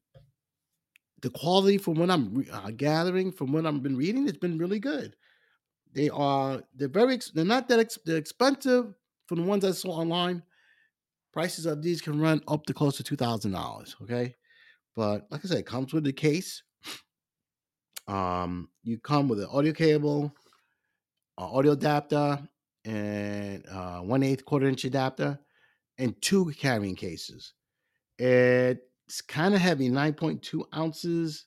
the 1.23 1.31
quality 1.31 1.79
from 1.79 1.95
what 1.95 2.11
I'm 2.11 2.45
uh, 2.53 2.71
gathering 2.71 3.33
from 3.33 3.53
what 3.53 3.67
I've 3.67 3.83
been 3.83 3.97
reading, 3.97 4.29
it's 4.29 4.39
been 4.39 4.59
really 4.59 4.79
good. 4.79 5.17
They 5.95 6.11
are 6.11 6.63
they're 6.75 6.89
very 6.89 7.19
they're 7.35 7.45
not 7.45 7.69
that 7.69 7.81
ex- 7.81 7.99
they're 8.05 8.17
expensive 8.17 8.95
from 9.27 9.39
the 9.39 9.45
ones 9.45 9.65
I 9.65 9.71
saw 9.71 9.91
online. 9.91 10.43
Prices 11.33 11.67
of 11.67 11.83
these 11.83 12.01
can 12.01 12.21
run 12.21 12.43
up 12.47 12.67
to 12.67 12.75
close 12.75 12.97
to 12.97 13.03
two 13.03 13.17
thousand 13.17 13.53
dollars. 13.53 13.97
Okay, 14.03 14.35
but 14.97 15.27
like 15.31 15.45
I 15.45 15.49
said, 15.49 15.59
it 15.59 15.67
comes 15.67 15.93
with 15.93 16.05
the 16.05 16.13
case. 16.13 16.63
Um, 18.07 18.69
you 18.83 18.99
come 18.99 19.29
with 19.29 19.41
an 19.41 19.49
audio 19.51 19.73
cable, 19.73 20.35
an 21.39 21.45
audio 21.45 21.73
adapter 21.73 22.47
and 22.85 23.65
uh, 23.71 24.01
one 24.01 24.23
eighth 24.23 24.45
quarter 24.45 24.67
inch 24.67 24.85
adapter 24.85 25.39
and 25.99 26.21
two 26.21 26.53
carrying 26.59 26.97
cases. 26.97 27.55
It's 28.19 29.23
kind 29.27 29.55
of 29.55 29.61
heavy, 29.61 29.89
9.2 29.89 30.65
ounces. 30.77 31.47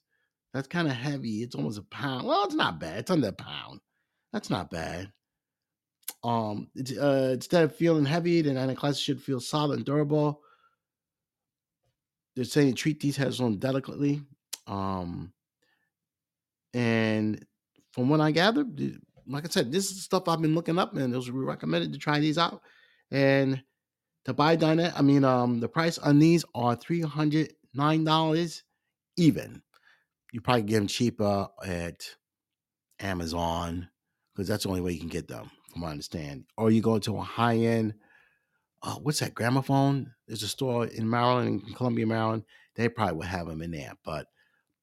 That's 0.54 0.68
kind 0.68 0.88
of 0.88 0.94
heavy. 0.94 1.44
It's 1.44 1.56
almost 1.56 1.80
a 1.80 1.84
pound. 1.84 2.26
Well, 2.26 2.46
it's 2.46 2.56
not 2.56 2.80
bad. 2.80 3.00
It's 3.00 3.12
under 3.12 3.28
a 3.28 3.34
pound. 3.34 3.80
That's 4.34 4.50
not 4.50 4.70
bad. 4.70 5.12
Um, 6.24 6.70
uh, 7.00 7.30
instead 7.34 7.64
of 7.64 7.76
feeling 7.76 8.06
heavy, 8.06 8.42
the 8.42 8.54
nine 8.54 8.94
should 8.94 9.22
feel 9.22 9.40
solid 9.40 9.78
and 9.78 9.86
durable. 9.86 10.42
They're 12.36 12.46
saying 12.46 12.76
treat 12.76 13.00
these 13.00 13.18
headphones 13.18 13.58
delicately. 13.58 14.22
Um, 14.68 15.34
and 16.74 17.46
from 17.94 18.10
what 18.10 18.22
I 18.22 18.32
gathered, 18.32 19.00
like 19.26 19.46
I 19.46 19.50
said, 19.50 19.72
this 19.72 19.90
is 19.90 20.04
stuff 20.04 20.28
I've 20.28 20.42
been 20.42 20.56
looking 20.56 20.78
up, 20.78 20.96
and 20.96 21.14
it 21.14 21.18
was 21.18 21.30
recommended 21.30 21.94
to 21.94 22.00
try 22.00 22.20
these 22.20 22.38
out. 22.38 22.62
And 23.12 23.64
to 24.26 24.34
buy 24.34 24.58
Dynet, 24.58 24.94
I 24.96 25.02
mean, 25.02 25.24
um, 25.24 25.60
the 25.60 25.70
price 25.70 25.98
on 25.98 26.20
these 26.20 26.44
are 26.54 26.76
three 26.76 27.02
hundred 27.02 27.54
nine 27.74 28.04
dollars 28.04 28.64
even. 29.16 29.62
You 30.34 30.42
probably 30.42 30.64
get 30.64 30.76
them 30.76 30.88
cheaper 30.88 31.48
at 31.66 32.06
Amazon 33.00 33.88
because 34.38 34.48
that's 34.48 34.66
the 34.66 34.70
only 34.70 34.82
way 34.82 34.92
you 34.92 35.00
can 35.00 35.10
get 35.10 35.28
them, 35.28 35.50
from 35.72 35.82
what 35.82 35.88
I 35.88 35.92
understand. 35.92 36.46
Or 36.58 36.70
you 36.70 36.80
go 36.82 37.00
to 37.00 37.18
a 37.18 37.24
high 37.24 37.58
end. 37.58 37.96
Uh, 38.84 38.94
what's 38.96 39.20
that? 39.20 39.34
Gramophone. 39.34 40.14
There's 40.28 40.44
a 40.44 40.48
store 40.48 40.86
in 40.86 41.10
Maryland, 41.10 41.64
in 41.68 41.74
Columbia, 41.74 42.06
Maryland. 42.06 42.44
They 42.76 42.88
probably 42.88 43.16
would 43.16 43.28
have 43.28 43.48
them 43.48 43.64
in 43.64 43.72
there, 43.72 43.94
but 44.06 44.28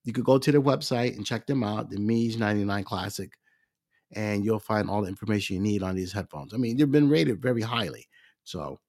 you 0.03 0.13
could 0.13 0.25
go 0.25 0.39
to 0.39 0.51
their 0.51 0.61
website 0.61 1.17
and 1.17 1.25
check 1.25 1.47
them 1.47 1.63
out. 1.63 1.89
The 1.89 1.99
Meze 1.99 2.37
99 2.37 2.83
Classic 2.83 3.31
and 4.13 4.45
you'll 4.45 4.59
find 4.59 4.91
all 4.91 5.03
the 5.03 5.09
information 5.09 5.57
you 5.57 5.63
need 5.63 5.83
on 5.83 5.95
these 5.95 6.13
headphones. 6.13 6.53
I 6.53 6.57
mean, 6.57 6.77
they've 6.77 6.91
been 6.91 7.09
rated 7.09 7.41
very 7.41 7.63
highly. 7.63 8.09
So, 8.43 8.81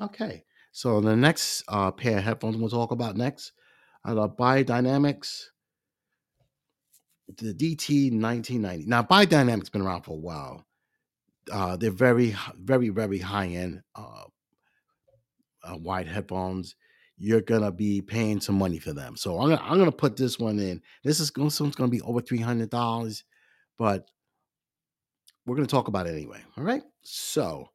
okay. 0.00 0.44
So 0.72 1.00
the 1.00 1.16
next 1.16 1.64
uh, 1.68 1.90
pair 1.90 2.18
of 2.18 2.24
headphones 2.24 2.56
we'll 2.56 2.68
talk 2.68 2.92
about 2.92 3.16
next 3.16 3.52
are 4.04 4.14
the 4.14 4.28
Beyerdynamics, 4.28 5.44
the 7.38 7.54
DT 7.54 8.12
1990. 8.20 8.86
Now, 8.86 9.02
Beyerdynamics 9.02 9.70
been 9.70 9.82
around 9.82 10.02
for 10.02 10.12
a 10.12 10.20
while. 10.20 10.64
Uh, 11.50 11.76
they're 11.76 11.90
very, 11.90 12.34
very, 12.56 12.88
very 12.90 13.18
high 13.18 13.46
end 13.46 13.82
uh, 13.94 14.24
uh, 15.64 15.76
wide 15.76 16.06
headphones. 16.06 16.76
You're 17.18 17.42
gonna 17.42 17.72
be 17.72 18.00
paying 18.00 18.40
some 18.40 18.56
money 18.56 18.78
for 18.78 18.92
them. 18.92 19.16
So 19.16 19.38
I'm 19.38 19.50
gonna, 19.50 19.62
I'm 19.62 19.78
gonna 19.78 19.92
put 19.92 20.16
this 20.16 20.38
one 20.38 20.58
in. 20.58 20.80
This 21.04 21.20
is 21.20 21.30
gonna 21.30 21.88
be 21.88 22.00
over 22.00 22.20
three 22.20 22.40
hundred 22.40 22.70
dollars, 22.70 23.24
but 23.78 24.08
we're 25.44 25.56
gonna 25.56 25.66
talk 25.66 25.88
about 25.88 26.06
it 26.06 26.14
anyway. 26.14 26.40
All 26.56 26.64
right. 26.64 26.82
So 27.02 27.68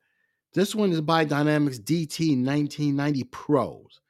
this 0.54 0.74
one 0.74 0.92
is 0.92 1.02
Beyerdynamics 1.02 1.80
DT 1.82 2.44
1990 2.44 3.24
Pros. 3.26 4.02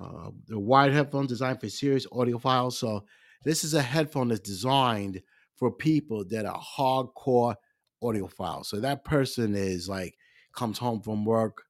Uh, 0.00 0.30
the 0.46 0.58
wide 0.58 0.92
headphones 0.92 1.28
designed 1.28 1.60
for 1.60 1.68
serious 1.68 2.06
audiophiles. 2.06 2.72
So 2.74 3.04
this 3.44 3.64
is 3.64 3.74
a 3.74 3.82
headphone 3.82 4.28
that's 4.28 4.40
designed 4.40 5.22
for 5.56 5.70
people 5.70 6.24
that 6.30 6.46
are 6.46 6.60
hardcore 6.60 7.54
audiophiles. 8.02 8.66
So 8.66 8.80
that 8.80 9.04
person 9.04 9.54
is 9.54 9.88
like 9.88 10.14
comes 10.54 10.78
home 10.78 11.00
from 11.00 11.24
work, 11.24 11.62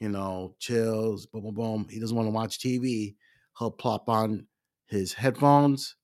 you 0.00 0.08
know, 0.08 0.54
chills, 0.58 1.26
boom, 1.26 1.42
boom, 1.42 1.54
boom. 1.54 1.86
He 1.90 2.00
doesn't 2.00 2.16
want 2.16 2.26
to 2.26 2.32
watch 2.32 2.58
TV. 2.58 3.14
He'll 3.58 3.70
plop 3.70 4.08
on 4.08 4.46
his 4.86 5.12
headphones 5.14 5.96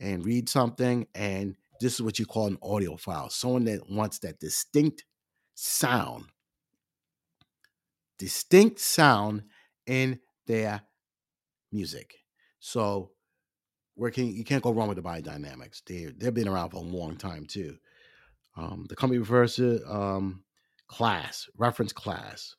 and 0.00 0.24
read 0.24 0.48
something. 0.48 1.06
And 1.14 1.56
this 1.80 1.94
is 1.94 2.02
what 2.02 2.18
you 2.18 2.26
call 2.26 2.46
an 2.46 2.58
audiophile. 2.58 3.30
Someone 3.30 3.64
that 3.64 3.88
wants 3.90 4.18
that 4.20 4.40
distinct 4.40 5.04
sound, 5.54 6.24
distinct 8.18 8.80
sound 8.80 9.42
in 9.86 10.18
their 10.46 10.82
music. 11.70 12.14
So 12.60 13.12
working, 13.98 14.34
you 14.34 14.44
can't 14.44 14.62
go 14.62 14.72
wrong 14.72 14.88
with 14.88 14.96
the 14.96 15.02
Beyerdynamics. 15.02 15.82
They 15.84 16.06
they've 16.16 16.32
been 16.32 16.48
around 16.48 16.70
for 16.70 16.76
a 16.76 16.80
long 16.80 17.16
time 17.16 17.44
too. 17.44 17.76
Um, 18.56 18.86
the 18.88 18.96
company 18.96 19.18
refers 19.18 19.56
to 19.56 19.84
um, 19.92 20.42
class, 20.88 21.48
reference 21.56 21.92
class, 21.92 22.56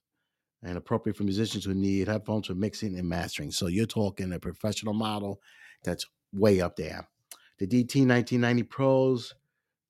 and 0.64 0.78
appropriate 0.78 1.18
for 1.18 1.24
musicians 1.24 1.66
who 1.66 1.74
need 1.74 2.08
headphones 2.08 2.48
for 2.48 2.56
mixing 2.56 2.98
and 2.98 3.08
mastering. 3.08 3.52
So 3.52 3.68
you're 3.68 3.86
talking 3.86 4.34
a 4.34 4.40
professional 4.40 4.94
model 4.94 5.42
that's 5.84 6.06
way 6.34 6.62
up 6.62 6.76
there. 6.76 7.08
The 7.58 7.68
DT 7.68 8.08
1990 8.08 8.64
Pros, 8.64 9.34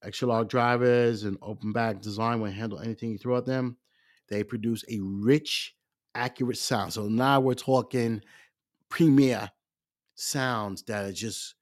extra 0.04 0.28
large 0.28 0.48
drivers, 0.48 1.24
and 1.24 1.38
open 1.42 1.72
back 1.72 2.02
design 2.02 2.40
will 2.40 2.52
handle 2.52 2.80
anything 2.80 3.12
you 3.12 3.18
throw 3.18 3.38
at 3.38 3.46
them. 3.46 3.78
They 4.30 4.44
produce 4.44 4.84
a 4.90 5.00
rich, 5.02 5.76
accurate 6.16 6.58
sound. 6.58 6.94
So 6.94 7.08
now 7.08 7.40
we're 7.40 7.56
talking 7.56 8.22
premier 8.90 9.52
sounds 10.20 10.84
that 10.84 11.06
are 11.06 11.12
just 11.12 11.56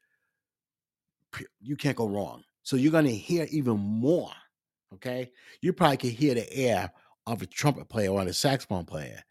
you 1.59 1.75
can't 1.75 1.97
go 1.97 2.07
wrong. 2.07 2.43
So 2.63 2.75
you're 2.75 2.91
going 2.91 3.05
to 3.05 3.15
hear 3.15 3.47
even 3.51 3.77
more. 3.77 4.31
Okay, 4.93 5.31
you 5.61 5.73
probably 5.73 5.97
can 5.97 6.09
hear 6.11 6.33
the 6.33 6.51
air 6.53 6.91
of 7.25 7.41
a 7.41 7.45
trumpet 7.45 7.89
player 7.89 8.09
or 8.09 8.21
a 8.21 8.33
saxophone 8.33 8.85
player, 8.85 9.21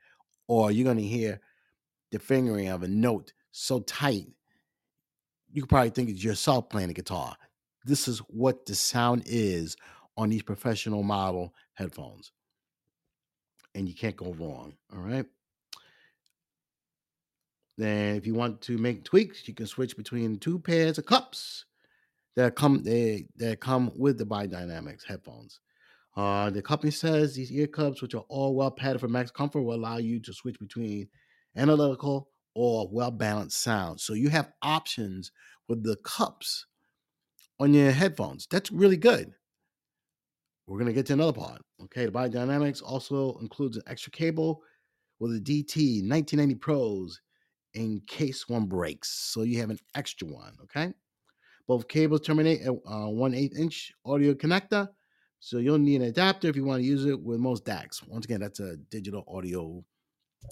or 0.49 0.71
you're 0.71 0.85
going 0.85 0.99
to 0.99 1.03
hear 1.03 1.41
the 2.13 2.19
fingering 2.19 2.69
of 2.69 2.83
a 2.83 2.89
note 2.89 3.33
so 3.53 3.81
tight 3.81 4.27
you 5.57 5.63
could 5.63 5.71
probably 5.71 5.91
think 5.91 6.11
it's 6.11 6.23
yourself 6.23 6.69
playing 6.69 6.89
the 6.89 6.95
guitar. 6.95 7.35
This 7.85 8.09
is 8.09 8.19
what 8.29 8.67
the 8.67 8.75
sound 8.75 9.23
is 9.25 9.77
on 10.17 10.29
these 10.29 10.43
professional 10.43 11.03
model 11.03 11.55
headphones, 11.73 12.33
and 13.75 13.89
you 13.89 13.95
can't 13.95 14.17
go 14.17 14.35
wrong. 14.35 14.75
All 14.93 15.01
right. 15.01 15.25
Then, 17.79 18.17
if 18.17 18.27
you 18.27 18.35
want 18.35 18.61
to 18.63 18.79
make 18.79 19.05
tweaks, 19.05 19.47
you 19.47 19.55
can 19.55 19.67
switch 19.67 19.97
between 19.97 20.39
two 20.39 20.59
pairs 20.59 20.99
of 20.99 21.07
cups 21.07 21.67
that 22.35 22.55
come 22.55 22.83
they 22.83 23.27
that 23.37 23.61
come 23.61 23.91
with 23.97 24.19
the 24.19 24.25
Beyerdynamics 24.25 25.05
headphones. 25.05 25.61
Uh, 26.17 26.49
the 26.49 26.63
company 26.63 26.91
says 26.91 27.35
these 27.35 27.53
ear 27.53 27.67
cups, 27.67 28.01
which 28.01 28.15
are 28.15 28.25
all 28.29 28.55
well 28.55 28.71
padded 28.71 29.01
for 29.01 29.09
max 29.09 29.31
comfort, 29.31 29.63
will 29.63 29.75
allow 29.75 29.99
you 29.99 30.19
to 30.21 30.33
switch 30.33 30.59
between 30.59 31.09
analytical 31.57 32.31
or 32.55 32.89
well 32.91 33.11
balanced 33.11 33.61
sound. 33.61 34.01
So 34.01 34.15
you 34.15 34.31
have 34.31 34.53
options 34.63 35.33
with 35.69 35.83
the 35.83 35.97
cups 35.97 36.67
on 37.61 37.75
your 37.75 37.91
headphones. 37.91 38.47
That's 38.51 38.73
really 38.73 38.97
good. 38.97 39.33
We're 40.67 40.79
gonna 40.79 40.95
get 40.95 41.07
to 41.07 41.13
another 41.13 41.35
part. 41.35 41.61
Okay, 41.85 42.07
the 42.07 42.13
Beyerdynamics 42.13 42.83
also 42.83 43.37
includes 43.39 43.77
an 43.77 43.83
extra 43.87 44.11
cable 44.11 44.63
with 45.21 45.37
a 45.37 45.41
DT 45.41 46.09
1990 46.09 46.55
Pros 46.57 47.21
in 47.77 48.01
case 48.07 48.49
one 48.49 48.67
breaks. 48.67 49.11
So 49.11 49.43
you 49.43 49.61
have 49.61 49.71
an 49.71 49.79
extra 49.95 50.27
one. 50.27 50.55
Okay. 50.65 50.93
Both 51.69 51.89
cables 51.89 52.23
terminate 52.23 52.63
at 52.63 52.71
uh, 52.71 53.09
1 53.09 53.35
8 53.35 53.53
inch 53.59 53.93
audio 54.05 54.35
connector. 54.35 54.89
So 55.41 55.59
you'll 55.59 55.79
need 55.79 56.01
an 56.01 56.09
adapter 56.09 56.49
if 56.49 56.57
you 56.57 56.65
want 56.65 56.81
to 56.81 56.87
use 56.89 57.05
it 57.05 57.23
with 57.23 57.39
most 57.39 57.65
DACs. 57.65 58.07
Once 58.09 58.25
again, 58.25 58.41
that's 58.41 58.61
a 58.61 58.77
digital 58.91 59.25
audio. 59.29 59.85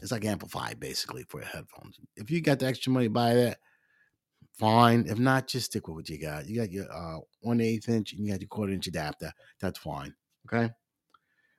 It's 0.02 0.12
like 0.12 0.24
amplified 0.24 0.78
basically 0.78 1.24
for 1.24 1.40
headphones. 1.40 1.98
If 2.16 2.30
you 2.30 2.40
got 2.42 2.58
the 2.58 2.66
extra 2.66 2.92
money, 2.92 3.08
buy 3.08 3.34
that. 3.34 3.58
Fine. 4.58 5.06
If 5.08 5.18
not, 5.18 5.48
just 5.48 5.66
stick 5.66 5.88
with 5.88 5.96
what 5.96 6.08
you 6.08 6.20
got. 6.20 6.46
You 6.46 6.60
got 6.60 6.70
your 6.70 6.92
uh, 6.92 7.20
1 7.40 7.60
8 7.60 7.88
inch 7.88 8.12
and 8.12 8.26
you 8.26 8.32
got 8.32 8.40
your 8.40 8.48
quarter 8.48 8.72
inch 8.72 8.86
adapter. 8.86 9.32
That's 9.60 9.78
fine. 9.78 10.14
Okay. 10.46 10.72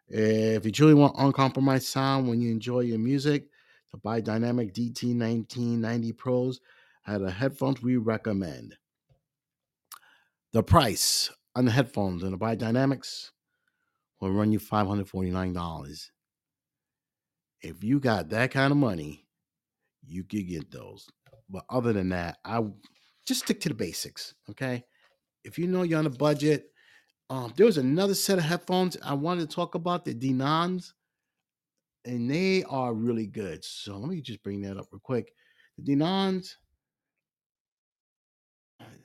If 0.08 0.64
you 0.64 0.72
truly 0.72 0.94
want 0.94 1.16
uncompromised 1.18 1.88
sound 1.88 2.28
when 2.28 2.40
you 2.40 2.52
enjoy 2.52 2.82
your 2.82 3.00
music, 3.00 3.48
the 3.96 4.10
Beyerdynamic 4.10 4.74
DT 4.74 5.18
1990 5.18 6.12
Pros 6.14 6.60
are 7.08 7.20
the 7.20 7.32
headphones 7.32 7.82
we 7.82 7.98
recommend. 7.98 8.76
The 10.52 10.64
price 10.64 11.30
on 11.56 11.66
the 11.66 11.72
headphones 11.72 12.24
and 12.24 12.34
the 12.34 12.38
Beyerdynamics 12.38 13.32
will 14.20 14.32
run 14.32 14.52
you 14.52 14.60
$549. 14.60 16.10
If 17.62 17.84
you 17.84 18.00
got 18.00 18.30
that 18.30 18.52
kind 18.52 18.72
of 18.72 18.78
money, 18.78 19.26
you 20.06 20.24
could 20.24 20.48
get 20.48 20.72
those. 20.72 21.08
But 21.50 21.64
other 21.70 21.94
than 21.94 22.10
that, 22.10 22.38
I 22.44 22.62
just 23.26 23.44
stick 23.44 23.62
to 23.62 23.70
the 23.70 23.76
basics. 23.76 24.34
Okay. 24.50 24.84
If 25.44 25.58
you 25.58 25.68
know 25.68 25.84
you're 25.84 26.00
on 26.00 26.06
a 26.06 26.10
budget, 26.10 26.72
um, 27.30 27.54
there 27.56 27.66
was 27.66 27.78
another 27.78 28.14
set 28.14 28.40
of 28.40 28.44
headphones 28.44 28.98
I 29.04 29.14
wanted 29.14 29.50
to 29.50 29.56
talk 29.56 29.76
about, 29.76 30.06
the 30.06 30.14
Denons, 30.14 30.94
and 32.06 32.30
they 32.30 32.64
are 32.64 32.94
really 32.94 33.28
good. 33.28 33.64
So 33.64 33.98
let 33.98 34.10
me 34.10 34.22
just 34.22 34.44
bring 34.44 34.62
that 34.62 34.78
up 34.78 34.88
real 34.92 35.02
quick. 35.04 35.34
The 35.78 35.96
Denons, 35.96 36.56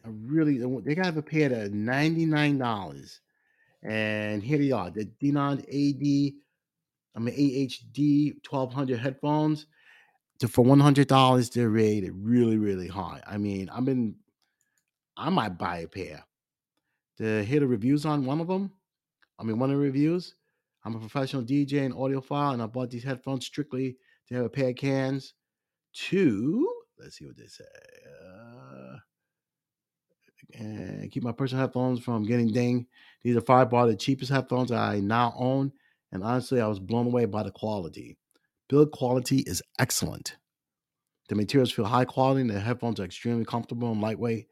are 0.04 0.10
really 0.10 0.58
they 0.80 0.94
got 0.94 1.16
a 1.16 1.22
pair 1.22 1.52
at 1.52 1.72
ninety 1.72 2.26
nine 2.26 2.58
dollars, 2.58 3.20
and 3.82 4.42
here 4.42 4.58
they 4.58 4.72
are, 4.72 4.90
the 4.90 5.04
Denon 5.20 5.58
AD, 5.58 6.32
I 7.16 7.18
mean 7.18 7.34
AHD 7.34 8.42
twelve 8.42 8.72
hundred 8.72 8.98
headphones. 8.98 9.66
To, 10.40 10.48
for 10.48 10.64
one 10.64 10.80
hundred 10.80 11.08
dollars, 11.08 11.50
they're 11.50 11.68
rated 11.68 12.12
really 12.14 12.56
really 12.56 12.88
high. 12.88 13.20
I 13.26 13.36
mean, 13.36 13.68
I've 13.68 13.84
been, 13.84 14.16
I 15.16 15.28
might 15.28 15.58
buy 15.58 15.78
a 15.80 15.88
pair. 15.88 16.24
To 17.18 17.44
hear 17.44 17.60
the 17.60 17.66
reviews 17.66 18.06
on 18.06 18.24
one 18.24 18.40
of 18.40 18.48
them, 18.48 18.72
I 19.38 19.42
mean 19.42 19.58
one 19.58 19.70
of 19.70 19.76
the 19.76 19.82
reviews. 19.82 20.34
I'm 20.84 20.94
a 20.94 21.00
professional 21.00 21.42
DJ 21.42 21.84
and 21.84 21.94
audiophile, 21.94 22.54
and 22.54 22.62
I 22.62 22.66
bought 22.66 22.90
these 22.90 23.04
headphones 23.04 23.46
strictly 23.46 23.96
to 24.28 24.34
have 24.34 24.44
a 24.44 24.50
pair 24.50 24.70
of 24.70 24.76
cans. 24.76 25.34
To 25.92 26.68
let's 26.98 27.18
see 27.18 27.26
what 27.26 27.36
they 27.36 27.46
say. 27.46 27.64
Uh, 28.24 28.96
and 30.54 31.10
keep 31.10 31.22
my 31.22 31.32
personal 31.32 31.64
headphones 31.64 32.00
from 32.00 32.24
getting 32.24 32.52
dinged. 32.52 32.86
These 33.22 33.36
are 33.36 33.40
five 33.40 33.70
bar 33.70 33.86
the 33.86 33.96
cheapest 33.96 34.30
headphones 34.30 34.72
I 34.72 35.00
now 35.00 35.34
own, 35.36 35.72
and 36.12 36.22
honestly, 36.22 36.60
I 36.60 36.66
was 36.66 36.80
blown 36.80 37.06
away 37.06 37.24
by 37.26 37.42
the 37.42 37.50
quality. 37.50 38.16
Build 38.68 38.92
quality 38.92 39.38
is 39.40 39.62
excellent. 39.78 40.36
The 41.28 41.34
materials 41.34 41.72
feel 41.72 41.84
high 41.84 42.04
quality, 42.04 42.42
and 42.42 42.50
the 42.50 42.60
headphones 42.60 43.00
are 43.00 43.04
extremely 43.04 43.44
comfortable 43.44 43.92
and 43.92 44.00
lightweight. 44.00 44.48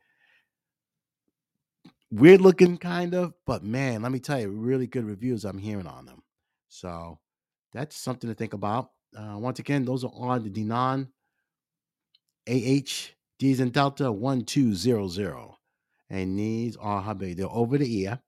Weird 2.11 2.41
looking, 2.41 2.79
kind 2.79 3.15
of, 3.15 3.35
but 3.47 3.63
man, 3.63 4.03
let 4.03 4.13
me 4.13 4.19
tell 4.19 4.41
you, 4.41 4.49
really 4.49 4.87
good 4.87 5.05
reviews 5.05 5.45
I'm 5.45 5.59
hearing 5.59 5.87
on 5.87 6.07
them. 6.07 6.23
So 6.69 7.19
that's 7.73 7.97
something 7.97 8.31
to 8.31 8.35
think 8.35 8.55
about. 8.55 8.93
Uh, 9.17 9.37
once 9.39 9.59
again, 9.59 9.85
those 9.85 10.05
are 10.05 10.13
on 10.15 10.43
the 10.45 10.51
Denon 10.51 11.09
AH 12.49 13.13
D's 13.39 13.61
and 13.61 13.73
Delta 13.73 14.11
1200 14.11 15.55
and 16.11 16.39
these 16.39 16.77
are 16.77 17.03
how 17.03 17.15
they're 17.15 17.47
over 17.51 17.79
the 17.79 18.01
ear. 18.03 18.21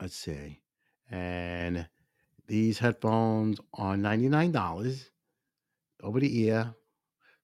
Let's 0.00 0.14
see, 0.16 0.60
and 1.10 1.88
these 2.46 2.78
headphones 2.78 3.60
are 3.74 3.96
ninety 3.96 4.28
nine 4.28 4.52
dollars 4.52 5.10
over 6.02 6.20
the 6.20 6.42
ear. 6.44 6.74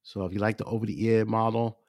So 0.03 0.25
if 0.27 0.33
you 0.33 0.39
like 0.39 0.59
the 0.59 0.65
over 0.65 0.87
the 0.87 1.05
ear 1.07 1.25
model 1.25 1.81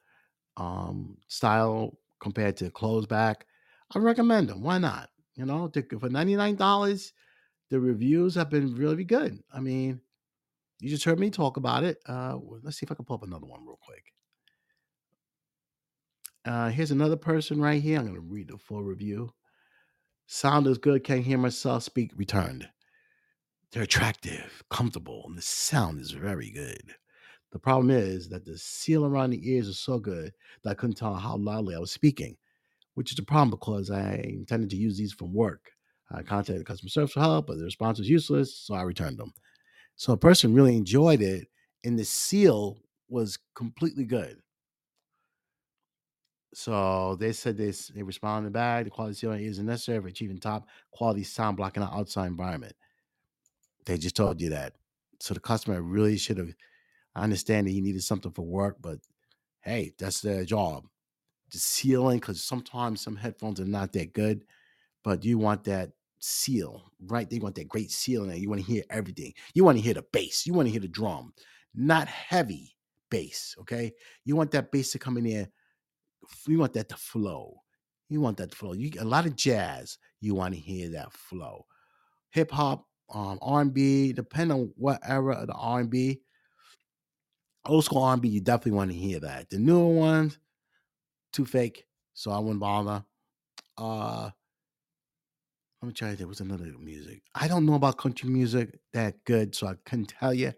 um, 0.56 1.18
style 1.28 1.98
compared 2.20 2.56
to 2.58 2.70
closed 2.70 3.08
back, 3.08 3.46
I 3.94 3.98
recommend 3.98 4.48
them. 4.48 4.62
Why 4.62 4.78
not? 4.78 5.10
You 5.36 5.44
know, 5.46 5.70
for 6.00 6.08
ninety 6.08 6.36
nine 6.36 6.56
dollars, 6.56 7.12
the 7.70 7.80
reviews 7.80 8.34
have 8.36 8.50
been 8.50 8.74
really 8.74 9.04
good. 9.04 9.38
I 9.52 9.60
mean, 9.60 10.00
You 10.80 10.90
just 10.90 11.04
heard 11.04 11.18
me 11.18 11.30
talk 11.30 11.56
about 11.56 11.84
it. 11.84 11.98
Uh, 12.06 12.36
let's 12.62 12.78
see 12.78 12.84
if 12.84 12.92
I 12.92 12.94
can 12.94 13.04
pull 13.04 13.16
up 13.16 13.22
another 13.22 13.46
one 13.46 13.64
real 13.64 13.78
quick. 13.80 14.12
Uh, 16.44 16.68
here's 16.68 16.90
another 16.90 17.16
person 17.16 17.60
right 17.60 17.82
here. 17.82 17.98
I'm 17.98 18.04
going 18.04 18.14
to 18.14 18.20
read 18.20 18.48
the 18.48 18.58
full 18.58 18.82
review. 18.82 19.30
Sound 20.26 20.66
is 20.66 20.78
good. 20.78 21.02
Can't 21.04 21.24
hear 21.24 21.38
myself 21.38 21.82
speak. 21.82 22.12
Returned. 22.16 22.68
They're 23.72 23.82
attractive, 23.82 24.62
comfortable, 24.70 25.24
and 25.26 25.36
the 25.36 25.42
sound 25.42 26.00
is 26.00 26.12
very 26.12 26.50
good. 26.50 26.94
The 27.52 27.58
problem 27.58 27.90
is 27.90 28.28
that 28.28 28.44
the 28.44 28.58
seal 28.58 29.06
around 29.06 29.30
the 29.30 29.50
ears 29.50 29.68
is 29.68 29.78
so 29.78 29.98
good 29.98 30.32
that 30.62 30.70
I 30.70 30.74
couldn't 30.74 30.96
tell 30.96 31.14
how 31.14 31.36
loudly 31.36 31.74
I 31.74 31.78
was 31.78 31.92
speaking, 31.92 32.36
which 32.94 33.12
is 33.12 33.18
a 33.18 33.22
problem 33.22 33.50
because 33.50 33.90
I 33.90 34.16
intended 34.24 34.70
to 34.70 34.76
use 34.76 34.98
these 34.98 35.12
from 35.12 35.32
work. 35.32 35.72
I 36.10 36.22
contacted 36.22 36.66
customer 36.66 36.90
service 36.90 37.12
for 37.12 37.20
help, 37.20 37.46
but 37.46 37.58
the 37.58 37.64
response 37.64 37.98
was 37.98 38.08
useless, 38.08 38.54
so 38.54 38.74
I 38.74 38.82
returned 38.82 39.18
them. 39.18 39.32
So 39.96 40.12
a 40.12 40.18
person 40.18 40.54
really 40.54 40.76
enjoyed 40.76 41.22
it, 41.22 41.48
and 41.84 41.98
the 41.98 42.04
seal 42.04 42.78
was 43.08 43.38
completely 43.54 44.04
good. 44.04 44.40
So 46.54 47.16
they 47.16 47.32
said 47.32 47.56
they, 47.56 47.72
they 47.94 48.02
responded 48.02 48.52
back. 48.52 48.84
The 48.84 48.90
quality 48.90 49.14
seal 49.14 49.32
isn't 49.32 49.66
necessary 49.66 50.00
for 50.00 50.08
achieving 50.08 50.38
top 50.38 50.66
quality 50.90 51.22
sound 51.22 51.56
blocking 51.56 51.82
out 51.82 51.92
outside 51.92 52.26
environment. 52.26 52.74
They 53.84 53.98
just 53.98 54.16
told 54.16 54.40
you 54.40 54.50
that. 54.50 54.74
So 55.20 55.34
the 55.34 55.40
customer 55.40 55.80
really 55.82 56.16
should 56.16 56.38
have. 56.38 56.48
I 57.16 57.22
understand 57.22 57.66
that 57.66 57.72
he 57.72 57.80
needed 57.80 58.04
something 58.04 58.30
for 58.30 58.42
work, 58.42 58.76
but 58.80 58.98
hey, 59.62 59.94
that's 59.98 60.20
their 60.20 60.44
job. 60.44 60.84
The 61.50 61.58
sealing, 61.58 62.18
because 62.18 62.44
sometimes 62.44 63.00
some 63.00 63.16
headphones 63.16 63.58
are 63.58 63.64
not 63.64 63.92
that 63.94 64.12
good, 64.12 64.44
but 65.02 65.24
you 65.24 65.38
want 65.38 65.64
that 65.64 65.92
seal, 66.18 66.92
right? 67.06 67.28
They 67.28 67.38
want 67.38 67.54
that 67.54 67.68
great 67.68 67.90
seal. 67.90 68.30
You 68.34 68.50
want 68.50 68.60
to 68.60 68.70
hear 68.70 68.82
everything. 68.90 69.32
You 69.54 69.64
want 69.64 69.78
to 69.78 69.82
hear 69.82 69.94
the 69.94 70.04
bass. 70.12 70.46
You 70.46 70.52
want 70.52 70.66
to 70.66 70.72
hear 70.72 70.80
the 70.80 70.88
drum, 70.88 71.32
not 71.74 72.06
heavy 72.06 72.76
bass. 73.10 73.54
Okay, 73.60 73.92
you 74.24 74.36
want 74.36 74.50
that 74.50 74.70
bass 74.70 74.92
to 74.92 74.98
come 74.98 75.16
in 75.16 75.24
there. 75.24 75.48
You 76.46 76.58
want 76.58 76.74
that 76.74 76.90
to 76.90 76.96
flow. 76.96 77.62
You 78.10 78.20
want 78.20 78.36
that 78.36 78.50
to 78.50 78.56
flow. 78.56 78.74
You 78.74 78.90
a 79.00 79.04
lot 79.04 79.24
of 79.24 79.36
jazz. 79.36 79.96
You 80.20 80.34
want 80.34 80.54
to 80.54 80.60
hear 80.60 80.90
that 80.90 81.12
flow. 81.12 81.64
Hip 82.30 82.50
hop, 82.50 82.86
um, 83.08 83.38
R&B, 83.40 84.12
depending 84.12 84.58
on 84.58 84.72
what 84.76 85.00
era 85.02 85.36
of 85.36 85.46
the 85.46 85.54
R&B. 85.54 86.20
Old 87.68 87.84
school 87.84 88.02
R&B, 88.02 88.28
you 88.28 88.40
definitely 88.40 88.72
want 88.72 88.90
to 88.90 88.96
hear 88.96 89.20
that. 89.20 89.50
The 89.50 89.58
newer 89.58 89.94
ones, 89.94 90.38
too 91.32 91.44
fake, 91.44 91.86
so 92.14 92.30
I 92.30 92.38
wouldn't 92.38 92.60
bother. 92.60 93.04
Uh, 93.76 94.30
let 95.82 95.88
me 95.88 95.92
try 95.92 96.10
to 96.10 96.16
think. 96.16 96.28
What's 96.28 96.40
another 96.40 96.64
music? 96.80 97.22
I 97.34 97.48
don't 97.48 97.66
know 97.66 97.74
about 97.74 97.98
country 97.98 98.28
music 98.28 98.78
that 98.92 99.22
good, 99.24 99.54
so 99.54 99.66
I 99.66 99.74
couldn't 99.84 100.14
tell 100.18 100.32
you. 100.32 100.52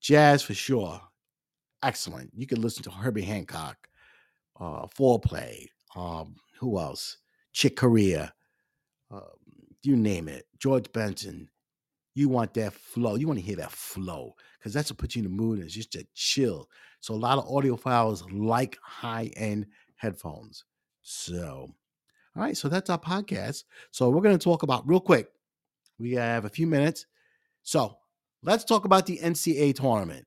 Jazz 0.00 0.42
for 0.42 0.54
sure, 0.54 1.00
excellent. 1.82 2.30
You 2.34 2.46
can 2.46 2.60
listen 2.60 2.82
to 2.84 2.90
Herbie 2.90 3.22
Hancock, 3.22 3.88
uh, 4.58 4.86
Fourplay. 4.86 5.68
Um, 5.94 6.34
who 6.58 6.78
else? 6.78 7.18
Chick 7.52 7.76
Corea. 7.76 8.32
Uh, 9.10 9.20
you 9.82 9.96
name 9.96 10.28
it. 10.28 10.46
George 10.58 10.90
Benson. 10.92 11.48
You 12.14 12.28
want 12.28 12.54
that 12.54 12.74
flow. 12.74 13.14
You 13.14 13.26
want 13.26 13.38
to 13.38 13.44
hear 13.44 13.56
that 13.56 13.72
flow 13.72 14.34
because 14.58 14.72
that's 14.72 14.90
what 14.90 14.98
puts 14.98 15.16
you 15.16 15.24
in 15.24 15.30
the 15.30 15.34
mood. 15.34 15.60
It's 15.60 15.74
just 15.74 15.94
a 15.94 16.06
chill. 16.14 16.68
So 17.00 17.14
a 17.14 17.16
lot 17.16 17.38
of 17.38 17.46
audiophiles 17.46 18.22
like 18.30 18.78
high 18.82 19.30
end 19.36 19.66
headphones. 19.96 20.64
So, 21.02 21.74
all 22.36 22.42
right. 22.42 22.56
So 22.56 22.68
that's 22.68 22.90
our 22.90 22.98
podcast. 22.98 23.64
So 23.90 24.10
we're 24.10 24.22
going 24.22 24.38
to 24.38 24.44
talk 24.44 24.62
about 24.62 24.86
real 24.88 25.00
quick. 25.00 25.28
We 25.98 26.12
have 26.12 26.44
a 26.44 26.50
few 26.50 26.66
minutes. 26.66 27.06
So 27.62 27.96
let's 28.42 28.64
talk 28.64 28.84
about 28.84 29.06
the 29.06 29.18
NCAA 29.18 29.74
tournament. 29.74 30.26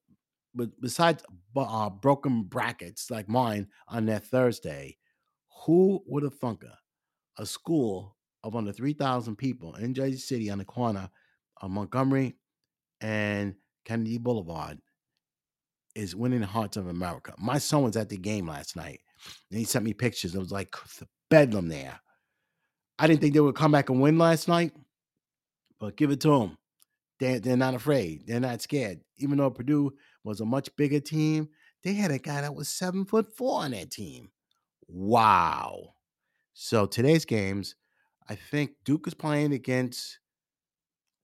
But 0.54 0.70
besides 0.82 1.24
uh, 1.56 1.90
broken 1.90 2.44
brackets 2.44 3.12
like 3.12 3.28
mine 3.28 3.68
on 3.88 4.06
that 4.06 4.26
Thursday, 4.26 4.98
who 5.66 6.02
would 6.08 6.24
have 6.24 6.36
thunk 6.36 6.64
a 7.38 7.46
school 7.46 8.16
of 8.44 8.56
under 8.56 8.72
3,000 8.72 9.36
people 9.36 9.76
in 9.76 9.94
Jersey 9.94 10.18
City 10.18 10.50
on 10.50 10.60
the 10.60 10.66
corner 10.66 11.10
of 11.66 11.72
Montgomery 11.72 12.36
and 13.02 13.56
Kennedy 13.86 14.18
Boulevard 14.18 14.78
is 15.96 16.16
winning 16.16 16.42
the 16.42 16.46
hearts 16.46 16.78
of 16.78 16.88
America. 16.88 17.34
My 17.38 17.58
son 17.58 17.84
was 17.84 17.98
at 17.98 18.10
the 18.10 18.18
game 18.18 18.48
last 18.48 18.76
night 18.76 19.00
and 19.50 19.60
he 19.60 19.66
sent 19.66 19.84
me 19.84 19.94
pictures. 19.94 20.36
It 20.36 20.40
was 20.40 20.52
like 20.52 20.72
the 21.00 21.08
bedlam 21.30 21.68
there. 21.68 22.00
I 23.00 23.08
didn't 23.08 23.22
think 23.22 23.34
they 23.34 23.40
would 23.40 23.56
come 23.56 23.72
back 23.72 23.90
and 23.90 24.02
win 24.02 24.18
last 24.18 24.48
night, 24.48 24.74
but 25.80 25.98
give 25.98 26.12
it 26.12 26.22
to 26.22 26.40
them. 26.40 26.58
They, 27.20 27.40
they're 27.40 27.58
not 27.58 27.74
afraid. 27.74 28.28
They're 28.28 28.40
not 28.40 28.62
scared. 28.62 29.00
Even 29.18 29.38
though 29.38 29.50
Purdue 29.50 29.94
was 30.24 30.42
a 30.42 30.46
much 30.46 30.70
bigger 30.76 31.00
team, 31.00 31.50
they 31.84 31.94
had 31.94 32.12
a 32.12 32.20
guy 32.20 32.42
that 32.42 32.56
was 32.56 32.70
seven 32.70 33.06
foot 33.06 33.36
four 33.36 33.62
on 33.62 33.72
that 33.72 33.92
team. 33.92 34.30
Wow. 34.88 35.96
So 36.54 36.86
today's 36.86 37.26
games, 37.26 37.76
I 38.30 38.36
think 38.36 38.72
Duke 38.84 39.08
is 39.08 39.14
playing 39.14 39.54
against 39.54 40.20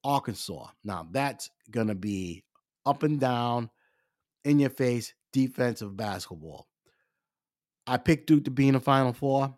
Arkansas. 0.03 0.67
Now 0.83 1.07
that's 1.11 1.49
gonna 1.69 1.95
be 1.95 2.43
up 2.85 3.03
and 3.03 3.19
down, 3.19 3.69
in 4.43 4.59
your 4.59 4.69
face 4.69 5.13
defensive 5.31 5.95
basketball. 5.95 6.67
I 7.87 7.97
picked 7.97 8.27
Duke 8.27 8.45
to 8.45 8.51
be 8.51 8.67
in 8.67 8.73
the 8.73 8.79
Final 8.79 9.13
Four. 9.13 9.55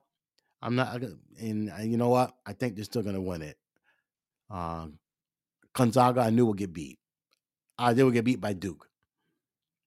I'm 0.62 0.76
not, 0.76 1.02
and 1.40 1.72
you 1.82 1.98
know 1.98 2.10
what? 2.10 2.34
I 2.46 2.54
think 2.54 2.76
they're 2.76 2.86
still 2.86 3.04
gonna 3.04 3.22
win 3.22 3.42
it. 3.42 3.58
Um, 4.50 5.00
Gonzaga, 5.74 6.22
I 6.22 6.30
knew 6.30 6.46
would 6.46 6.58
get 6.58 6.74
beat. 6.74 7.00
Uh, 7.78 7.94
they 7.94 8.04
would 8.04 8.14
get 8.14 8.26
beat 8.26 8.40
by 8.40 8.54
Duke. 8.54 8.88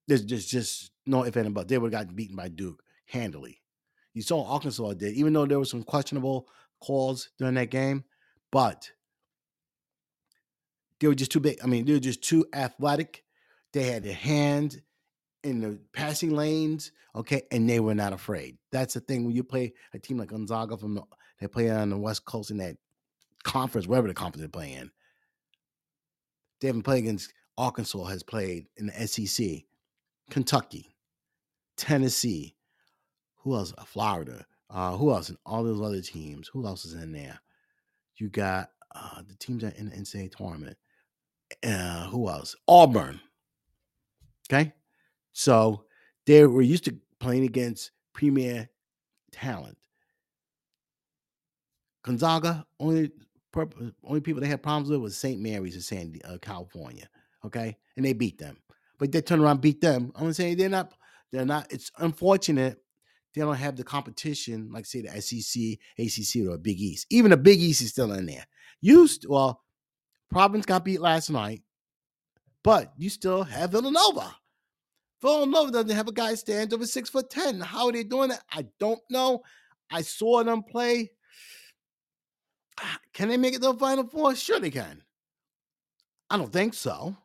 There's 0.09 0.25
just 0.25 0.49
just 0.49 0.91
no 1.07 1.25
if 1.25 1.37
and 1.37 1.55
but 1.55 1.69
they 1.69 1.79
would 1.79 1.93
have 1.93 2.03
gotten 2.03 2.17
beaten 2.17 2.37
by 2.37 2.49
Duke 2.49 2.83
handily. 3.07 3.61
You 4.13 4.23
saw 4.23 4.45
Arkansas 4.45 4.95
did, 4.95 5.15
even 5.15 5.33
though 5.33 5.47
there 5.47 5.59
were 5.59 5.65
some 5.65 5.83
questionable 5.83 6.49
calls 6.81 7.31
during 7.39 7.55
that 7.55 7.71
game, 7.71 8.05
but 8.51 8.91
they 11.01 11.07
were 11.07 11.15
just 11.15 11.33
too 11.33 11.41
big. 11.41 11.59
I 11.63 11.67
mean, 11.67 11.85
they 11.85 11.93
were 11.93 11.99
just 11.99 12.23
too 12.23 12.47
athletic. 12.55 13.25
They 13.73 13.85
had 13.85 14.03
their 14.03 14.15
hands 14.15 14.79
in 15.43 15.61
the 15.61 15.79
passing 15.93 16.35
lanes, 16.35 16.93
okay, 17.15 17.43
and 17.51 17.69
they 17.69 17.81
were 17.81 17.95
not 17.95 18.13
afraid. 18.13 18.59
That's 18.73 18.95
the 18.95 19.01
thing 19.01 19.25
when 19.25 19.35
you 19.35 19.45
play 19.45 19.75
a 19.93 19.99
team 19.99 20.19
like 20.19 20.29
Gonzaga 20.29 20.77
from 20.77 20.95
the, 20.95 21.03
they 21.41 21.47
play 21.47 21.71
on 21.71 21.91
the 21.91 21.99
West 21.99 22.25
Coast 22.25 22.51
in 22.51 22.57
that 22.59 22.77
conference, 23.45 23.87
wherever 23.87 24.09
the 24.09 24.15
conference 24.15 24.41
they're 24.41 24.49
playing. 24.49 24.91
They 26.61 26.69
haven't 26.69 26.83
played 26.83 27.01
against 27.01 27.33
Arkansas 27.59 28.05
has 28.05 28.23
played 28.23 28.67
in 28.77 28.87
the 28.87 29.07
SEC, 29.07 29.63
Kentucky, 30.31 30.95
Tennessee, 31.77 32.57
who 33.47 33.55
else? 33.55 33.73
Uh, 33.79 33.85
Florida. 33.85 34.45
Uh, 34.69 34.97
who 34.97 35.13
else? 35.13 35.29
And 35.29 35.39
all 35.47 35.63
those 35.63 35.81
other 35.81 36.03
teams. 36.03 36.49
Who 36.49 36.67
else 36.67 36.85
is 36.85 36.95
in 36.95 37.13
there? 37.13 37.41
You 38.17 38.29
got 38.29 38.71
uh, 38.93 39.23
the 39.27 39.37
teams 39.37 39.63
that 39.63 39.77
in 39.77 39.89
the 39.89 39.97
NCAA 39.97 40.35
tournament. 40.35 40.77
Uh, 41.65 42.07
who 42.09 42.29
else? 42.29 42.57
Auburn. 42.69 43.21
Okay. 44.51 44.73
So 45.33 45.85
they 46.27 46.47
were 46.47 46.63
used 46.63 46.85
to 46.87 46.97
playing 47.21 47.45
against 47.45 47.91
premier 48.13 48.69
talent. 49.33 49.77
Gonzaga, 52.03 52.65
only 52.79 53.11
only 54.05 54.21
people 54.21 54.41
they 54.41 54.49
had 54.49 54.63
problems 54.63 54.91
with 54.91 55.01
was 55.01 55.17
St. 55.17 55.41
Mary's 55.41 55.75
in 55.75 55.81
San 55.81 56.15
uh, 56.25 56.37
California. 56.43 57.09
Okay. 57.45 57.77
And 57.97 58.05
they 58.05 58.13
beat 58.13 58.39
them. 58.39 58.59
But 58.99 59.13
they 59.13 59.21
turn 59.21 59.41
around 59.41 59.61
beat 59.61 59.81
them. 59.81 60.13
I'm 60.15 60.33
saying 60.33 60.59
they're 60.59 60.69
not, 60.69 60.93
they're 61.33 61.47
not, 61.47 61.73
it's 61.73 61.91
unfortunate 61.99 62.79
they 63.35 63.43
don't 63.43 63.55
have 63.55 63.77
the 63.77 63.85
competition 63.85 64.71
like 64.73 64.87
say 64.87 65.03
the 65.03 65.21
SEC, 65.21 65.79
ACC, 65.99 66.49
or 66.49 66.57
Big 66.57 66.81
East. 66.81 67.07
Even 67.11 67.31
the 67.31 67.37
Big 67.37 67.61
East 67.61 67.83
is 67.83 67.91
still 67.91 68.13
in 68.13 68.27
there. 68.27 68.47
Used 68.81 69.27
well, 69.29 69.63
Providence 70.31 70.67
got 70.67 70.85
beat 70.85 71.01
last 71.01 71.31
night, 71.31 71.63
but 72.63 72.93
you 72.97 73.09
still 73.09 73.43
have 73.45 73.73
Villanova. 73.73 74.35
Villanova 75.23 75.71
doesn't 75.71 75.97
have 75.97 76.09
a 76.09 76.13
guy 76.13 76.35
stand 76.35 76.75
over 76.75 76.87
six 76.87 77.09
foot 77.09 77.31
ten. 77.31 77.61
How 77.61 77.87
are 77.87 77.93
they 77.93 78.05
doing 78.05 78.31
it? 78.31 78.41
I 78.53 78.67
don't 78.79 79.01
know. 79.11 79.43
I 79.91 80.03
saw 80.03 80.43
them 80.43 80.63
play. 80.63 81.13
Ah, 82.79 82.99
can 83.13 83.29
they 83.29 83.37
make 83.37 83.55
it 83.55 83.63
to 83.63 83.73
the 83.73 83.79
final 83.79 84.07
four? 84.07 84.35
Sure 84.35 84.61
they 84.61 84.71
can. 84.71 85.03
I 86.29 86.37
don't 86.37 86.53
think 86.53 86.75
so. 86.75 87.17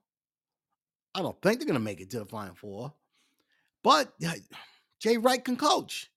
I 1.14 1.22
don't 1.22 1.42
think 1.42 1.60
they're 1.60 1.68
gonna 1.68 1.80
make 1.80 2.00
it 2.00 2.10
to 2.12 2.20
the 2.20 2.26
final 2.26 2.56
four. 2.56 2.94
But 3.84 4.14
Jay 5.00 5.18
Wright 5.18 5.44
can 5.44 5.58
coach. 5.58 6.10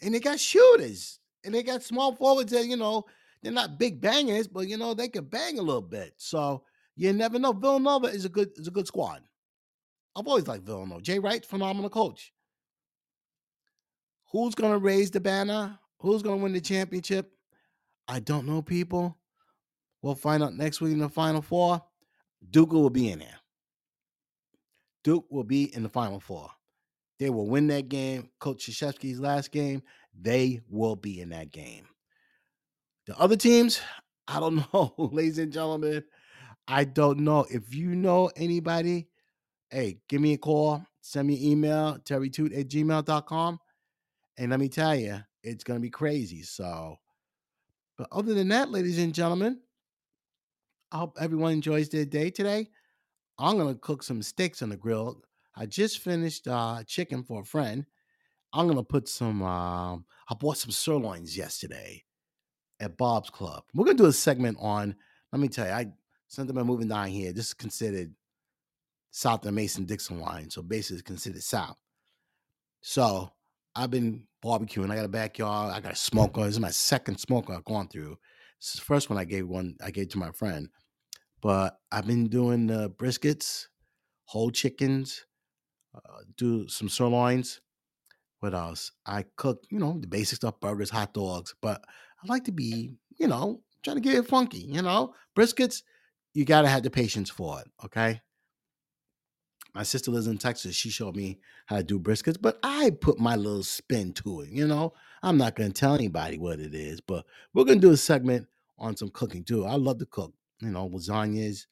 And 0.00 0.14
they 0.14 0.20
got 0.20 0.40
shooters. 0.40 1.18
And 1.44 1.54
they 1.54 1.62
got 1.62 1.82
small 1.82 2.14
forwards 2.14 2.52
that, 2.52 2.66
you 2.66 2.76
know, 2.76 3.04
they're 3.42 3.52
not 3.52 3.78
big 3.78 4.00
bangers, 4.00 4.46
but 4.46 4.68
you 4.68 4.76
know, 4.76 4.94
they 4.94 5.08
can 5.08 5.24
bang 5.24 5.58
a 5.58 5.62
little 5.62 5.82
bit. 5.82 6.14
So 6.16 6.64
you 6.96 7.12
never 7.12 7.38
know. 7.38 7.52
Villanova 7.52 8.08
is 8.08 8.24
a 8.24 8.28
good 8.28 8.50
is 8.56 8.68
a 8.68 8.72
good 8.72 8.86
squad. 8.86 9.22
I've 10.16 10.26
always 10.26 10.46
liked 10.46 10.64
Villanova. 10.64 11.00
Jay 11.00 11.18
Wright, 11.18 11.44
phenomenal 11.44 11.90
coach. 11.90 12.32
Who's 14.32 14.54
gonna 14.54 14.78
raise 14.78 15.10
the 15.10 15.20
banner? 15.20 15.78
Who's 15.98 16.22
gonna 16.22 16.36
win 16.36 16.52
the 16.52 16.60
championship? 16.60 17.32
I 18.08 18.20
don't 18.20 18.46
know, 18.46 18.62
people. 18.62 19.16
We'll 20.02 20.14
find 20.14 20.42
out 20.42 20.54
next 20.54 20.80
week 20.80 20.92
in 20.92 20.98
the 20.98 21.08
final 21.08 21.42
four. 21.42 21.82
Duke 22.50 22.72
will 22.72 22.90
be 22.90 23.10
in 23.10 23.18
there. 23.18 23.40
Duke 25.02 25.26
will 25.30 25.44
be 25.44 25.74
in 25.74 25.82
the 25.82 25.88
Final 25.88 26.20
Four. 26.20 26.50
They 27.18 27.30
will 27.30 27.46
win 27.46 27.66
that 27.68 27.88
game. 27.88 28.30
Coach 28.38 28.66
Krzyzewski's 28.66 29.20
last 29.20 29.50
game, 29.50 29.82
they 30.18 30.60
will 30.68 30.96
be 30.96 31.20
in 31.20 31.30
that 31.30 31.50
game. 31.50 31.86
The 33.10 33.18
other 33.18 33.34
teams, 33.34 33.80
I 34.28 34.38
don't 34.38 34.54
know, 34.72 34.94
ladies 34.96 35.38
and 35.38 35.52
gentlemen. 35.52 36.04
I 36.68 36.84
don't 36.84 37.18
know. 37.18 37.44
If 37.50 37.74
you 37.74 37.96
know 37.96 38.30
anybody, 38.36 39.08
hey, 39.68 39.98
give 40.08 40.20
me 40.20 40.34
a 40.34 40.38
call, 40.38 40.86
send 41.00 41.26
me 41.26 41.34
an 41.34 41.42
email, 41.42 41.98
terrytoot 42.04 42.56
at 42.56 42.68
gmail.com. 42.68 43.58
And 44.38 44.50
let 44.52 44.60
me 44.60 44.68
tell 44.68 44.94
you, 44.94 45.18
it's 45.42 45.64
going 45.64 45.80
to 45.80 45.82
be 45.82 45.90
crazy. 45.90 46.42
So, 46.42 46.98
but 47.98 48.06
other 48.12 48.32
than 48.32 48.46
that, 48.50 48.70
ladies 48.70 49.00
and 49.00 49.12
gentlemen, 49.12 49.58
I 50.92 50.98
hope 50.98 51.16
everyone 51.20 51.54
enjoys 51.54 51.88
their 51.88 52.04
day 52.04 52.30
today. 52.30 52.68
I'm 53.40 53.58
going 53.58 53.74
to 53.74 53.80
cook 53.80 54.04
some 54.04 54.22
steaks 54.22 54.62
on 54.62 54.68
the 54.68 54.76
grill. 54.76 55.20
I 55.56 55.66
just 55.66 55.98
finished 55.98 56.46
uh, 56.46 56.84
chicken 56.86 57.24
for 57.24 57.40
a 57.40 57.44
friend. 57.44 57.84
I'm 58.52 58.66
going 58.66 58.78
to 58.78 58.84
put 58.84 59.08
some, 59.08 59.42
um, 59.42 60.04
I 60.28 60.34
bought 60.34 60.58
some 60.58 60.70
sirloins 60.70 61.36
yesterday 61.36 62.04
at 62.80 62.96
Bob's 62.96 63.30
Club. 63.30 63.62
We're 63.74 63.86
to 63.86 63.94
do 63.94 64.06
a 64.06 64.12
segment 64.12 64.58
on, 64.60 64.96
let 65.32 65.40
me 65.40 65.48
tell 65.48 65.66
you, 65.66 65.72
I 65.72 65.92
since 66.28 66.48
I'm 66.48 66.66
moving 66.66 66.88
down 66.88 67.08
here, 67.08 67.32
this 67.32 67.48
is 67.48 67.54
considered 67.54 68.14
south 69.10 69.44
of 69.44 69.52
Mason 69.52 69.84
Dixon 69.84 70.20
line. 70.20 70.48
So 70.48 70.62
basically 70.62 70.98
it's 70.98 71.06
considered 71.06 71.42
south. 71.42 71.76
So 72.82 73.32
I've 73.74 73.90
been 73.90 74.24
barbecuing. 74.44 74.90
I 74.90 74.96
got 74.96 75.04
a 75.04 75.08
backyard. 75.08 75.74
I 75.74 75.80
got 75.80 75.92
a 75.92 75.96
smoker. 75.96 76.44
This 76.44 76.54
is 76.54 76.60
my 76.60 76.70
second 76.70 77.18
smoker 77.18 77.52
I've 77.52 77.64
gone 77.64 77.88
through. 77.88 78.16
This 78.60 78.74
is 78.74 78.74
the 78.74 78.84
first 78.84 79.10
one 79.10 79.18
I 79.18 79.24
gave 79.24 79.48
one 79.48 79.76
I 79.84 79.90
gave 79.90 80.10
to 80.10 80.18
my 80.18 80.30
friend. 80.30 80.68
But 81.42 81.78
I've 81.90 82.06
been 82.06 82.28
doing 82.28 82.68
the 82.68 82.90
briskets, 82.90 83.66
whole 84.26 84.50
chickens, 84.50 85.24
uh, 85.94 86.22
do 86.36 86.68
some 86.68 86.88
sirloins. 86.88 87.60
What 88.38 88.54
else? 88.54 88.92
I 89.04 89.24
cook, 89.36 89.64
you 89.70 89.78
know, 89.78 89.98
the 89.98 90.06
basic 90.06 90.36
stuff, 90.36 90.60
burgers, 90.60 90.90
hot 90.90 91.12
dogs. 91.12 91.54
But 91.60 91.84
I 92.22 92.28
like 92.28 92.44
to 92.44 92.52
be, 92.52 92.94
you 93.18 93.28
know, 93.28 93.62
trying 93.84 93.96
to 93.96 94.02
get 94.02 94.16
it 94.16 94.28
funky, 94.28 94.60
you 94.60 94.82
know. 94.82 95.14
Briskets, 95.36 95.82
you 96.34 96.44
gotta 96.44 96.68
have 96.68 96.84
the 96.84 96.90
patience 96.90 97.30
for 97.30 97.60
it, 97.60 97.68
okay? 97.84 98.20
My 99.74 99.84
sister 99.84 100.10
lives 100.12 100.28
in 100.28 100.38
Texas. 100.38 100.76
She 100.76 100.90
showed 100.90 101.16
me 101.16 101.40
how 101.66 101.78
to 101.78 101.84
do 101.84 102.00
briskets, 102.00 102.38
but 102.40 102.58
I 102.62 102.90
put 103.00 103.20
my 103.20 103.36
little 103.36 103.64
spin 103.64 104.12
to 104.14 104.42
it. 104.42 104.50
You 104.50 104.68
know, 104.68 104.94
I'm 105.22 105.38
not 105.38 105.56
to 105.72 105.80
tell 105.80 105.94
anybody 105.94 106.38
what 106.38 106.60
it 106.60 106.74
is, 106.74 107.00
but 107.00 107.26
we're 107.54 107.64
to 107.80 107.88
do 107.88 107.92
a 107.92 107.98
segment 107.98 108.48
on 108.78 108.96
some 108.96 109.10
cooking 109.10 109.44
too. 109.44 109.66
I 109.66 109.76
love 109.76 109.98
to 110.00 110.06
cook. 110.06 110.34
You 110.60 110.70
know, 110.70 110.88
lasagnas. 110.90 111.66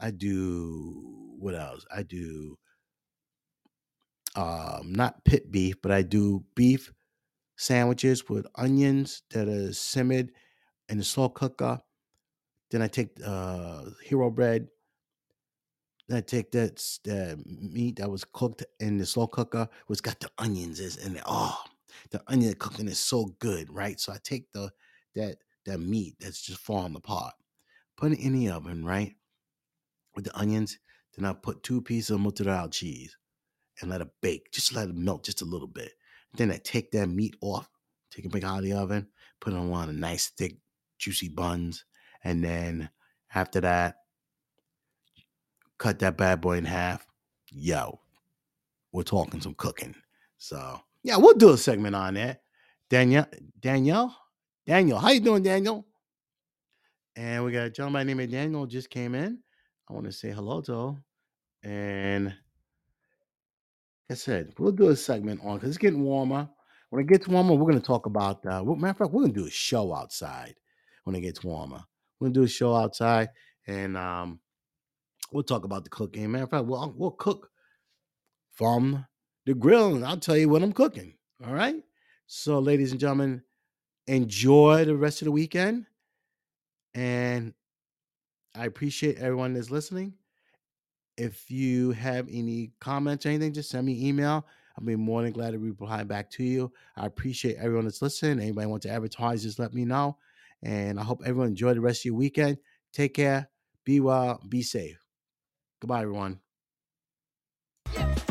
I 0.00 0.10
do 0.12 1.34
what 1.38 1.54
else? 1.54 1.84
I 1.94 2.02
do 2.04 2.58
um 4.36 4.92
not 4.92 5.24
pit 5.24 5.50
beef, 5.52 5.76
but 5.82 5.92
I 5.92 6.02
do 6.02 6.44
beef 6.54 6.92
sandwiches 7.60 8.26
with 8.26 8.46
onions 8.54 9.22
that 9.30 9.46
are 9.46 9.70
simmered 9.70 10.32
in 10.88 10.96
the 10.96 11.04
slow 11.04 11.28
cooker. 11.28 11.78
Then 12.70 12.80
I 12.80 12.88
take 12.88 13.10
uh 13.24 13.84
hero 14.02 14.30
bread, 14.30 14.68
then 16.08 16.18
I 16.18 16.20
take 16.22 16.52
that 16.52 16.82
that 17.04 17.44
meat 17.46 17.96
that 17.96 18.10
was 18.10 18.24
cooked 18.24 18.64
in 18.78 18.96
the 18.96 19.04
slow 19.04 19.26
cooker, 19.26 19.68
which 19.88 20.02
got 20.02 20.20
the 20.20 20.30
onions 20.38 20.80
is 20.80 20.96
in 20.96 21.16
it. 21.16 21.22
Oh, 21.26 21.62
the 22.10 22.22
onion 22.28 22.54
cooking 22.58 22.88
is 22.88 22.98
so 22.98 23.34
good, 23.40 23.70
right? 23.70 24.00
So 24.00 24.12
I 24.12 24.16
take 24.24 24.50
the 24.52 24.70
that 25.14 25.36
that 25.66 25.80
meat 25.80 26.14
that's 26.18 26.40
just 26.40 26.60
falling 26.60 26.96
apart, 26.96 27.34
put 27.94 28.12
it 28.12 28.20
in 28.20 28.32
the 28.32 28.48
oven, 28.48 28.86
right, 28.86 29.16
with 30.14 30.24
the 30.24 30.38
onions. 30.38 30.78
Then 31.14 31.26
I 31.26 31.34
put 31.34 31.62
two 31.62 31.82
pieces 31.82 32.10
of 32.10 32.20
mozzarella 32.20 32.70
cheese 32.70 33.18
and 33.82 33.90
let 33.90 34.00
it 34.00 34.08
bake. 34.22 34.50
Just 34.50 34.74
let 34.74 34.88
it 34.88 34.94
melt 34.94 35.24
just 35.24 35.42
a 35.42 35.44
little 35.44 35.68
bit. 35.68 35.92
Then 36.34 36.50
I 36.50 36.58
take 36.58 36.90
that 36.92 37.08
meat 37.08 37.36
off, 37.40 37.68
take 38.10 38.24
it 38.24 38.32
back 38.32 38.44
out 38.44 38.58
of 38.58 38.64
the 38.64 38.72
oven, 38.72 39.08
put 39.40 39.52
it 39.52 39.56
on 39.56 39.70
one 39.70 39.88
of 39.88 39.94
the 39.94 40.00
nice 40.00 40.28
thick, 40.28 40.56
juicy 40.98 41.28
buns, 41.28 41.84
and 42.24 42.44
then 42.44 42.90
after 43.34 43.60
that, 43.60 43.96
cut 45.78 45.98
that 46.00 46.16
bad 46.16 46.40
boy 46.40 46.58
in 46.58 46.64
half. 46.64 47.06
Yo, 47.50 48.00
we're 48.92 49.02
talking 49.02 49.40
some 49.40 49.54
cooking. 49.54 49.94
So 50.38 50.80
yeah, 51.02 51.16
we'll 51.16 51.34
do 51.34 51.52
a 51.52 51.56
segment 51.56 51.96
on 51.96 52.14
that. 52.14 52.42
Danielle, 52.88 53.26
Danielle, 53.58 54.16
Daniel, 54.66 54.98
how 54.98 55.10
you 55.10 55.20
doing, 55.20 55.42
Daniel? 55.42 55.86
And 57.16 57.44
we 57.44 57.52
got 57.52 57.66
a 57.66 57.70
gentleman 57.70 58.06
named 58.06 58.30
Daniel 58.30 58.66
just 58.66 58.90
came 58.90 59.14
in. 59.14 59.38
I 59.88 59.92
want 59.92 60.06
to 60.06 60.12
say 60.12 60.30
hello 60.30 60.60
to 60.62 60.72
him. 60.72 61.04
And 61.62 62.34
I 64.10 64.14
said, 64.14 64.52
we'll 64.58 64.72
do 64.72 64.88
a 64.88 64.96
segment 64.96 65.40
on 65.44 65.56
because 65.56 65.68
it's 65.68 65.78
getting 65.78 66.02
warmer. 66.02 66.48
When 66.90 67.00
it 67.00 67.08
gets 67.08 67.28
warmer, 67.28 67.54
we're 67.54 67.70
going 67.70 67.80
to 67.80 67.86
talk 67.86 68.06
about. 68.06 68.44
Uh, 68.44 68.64
matter 68.64 68.90
of 68.90 68.98
fact, 68.98 69.12
we're 69.12 69.22
going 69.22 69.32
to 69.32 69.40
do 69.40 69.46
a 69.46 69.50
show 69.50 69.94
outside 69.94 70.56
when 71.04 71.14
it 71.14 71.20
gets 71.20 71.44
warmer. 71.44 71.80
We're 72.18 72.26
going 72.26 72.34
to 72.34 72.40
do 72.40 72.44
a 72.44 72.48
show 72.48 72.74
outside, 72.74 73.28
and 73.68 73.96
um, 73.96 74.40
we'll 75.30 75.44
talk 75.44 75.64
about 75.64 75.84
the 75.84 75.90
cooking. 75.90 76.28
Matter 76.32 76.44
of 76.44 76.50
fact, 76.50 76.64
we'll 76.64 76.92
we'll 76.96 77.12
cook 77.12 77.50
from 78.50 79.06
the 79.46 79.54
grill, 79.54 79.94
and 79.94 80.04
I'll 80.04 80.16
tell 80.16 80.36
you 80.36 80.48
what 80.48 80.62
I'm 80.62 80.72
cooking. 80.72 81.14
All 81.46 81.54
right. 81.54 81.76
So, 82.26 82.58
ladies 82.58 82.90
and 82.90 83.00
gentlemen, 83.00 83.42
enjoy 84.08 84.84
the 84.84 84.96
rest 84.96 85.22
of 85.22 85.26
the 85.26 85.32
weekend, 85.32 85.86
and 86.94 87.54
I 88.56 88.66
appreciate 88.66 89.18
everyone 89.18 89.54
that's 89.54 89.70
listening 89.70 90.14
if 91.20 91.50
you 91.50 91.90
have 91.92 92.26
any 92.30 92.72
comments 92.80 93.26
or 93.26 93.28
anything, 93.28 93.52
just 93.52 93.68
send 93.68 93.86
me 93.86 94.08
email. 94.08 94.46
I'll 94.78 94.84
be 94.84 94.96
more 94.96 95.22
than 95.22 95.32
glad 95.32 95.50
to 95.50 95.58
reply 95.58 96.02
back 96.02 96.30
to 96.30 96.42
you. 96.42 96.72
I 96.96 97.04
appreciate 97.04 97.56
everyone 97.56 97.84
that's 97.84 98.00
listening. 98.00 98.40
Anybody 98.40 98.66
want 98.66 98.82
to 98.84 98.90
advertise, 98.90 99.42
just 99.42 99.58
let 99.58 99.74
me 99.74 99.84
know. 99.84 100.16
And 100.62 100.98
I 100.98 101.02
hope 101.02 101.20
everyone 101.24 101.48
enjoy 101.48 101.74
the 101.74 101.80
rest 101.80 102.00
of 102.00 102.04
your 102.06 102.14
weekend. 102.14 102.56
Take 102.92 103.14
care. 103.14 103.50
Be 103.84 104.00
well. 104.00 104.40
Be 104.48 104.62
safe. 104.62 105.04
Goodbye, 105.80 106.02
everyone. 106.02 106.40
Yeah. 107.94 108.29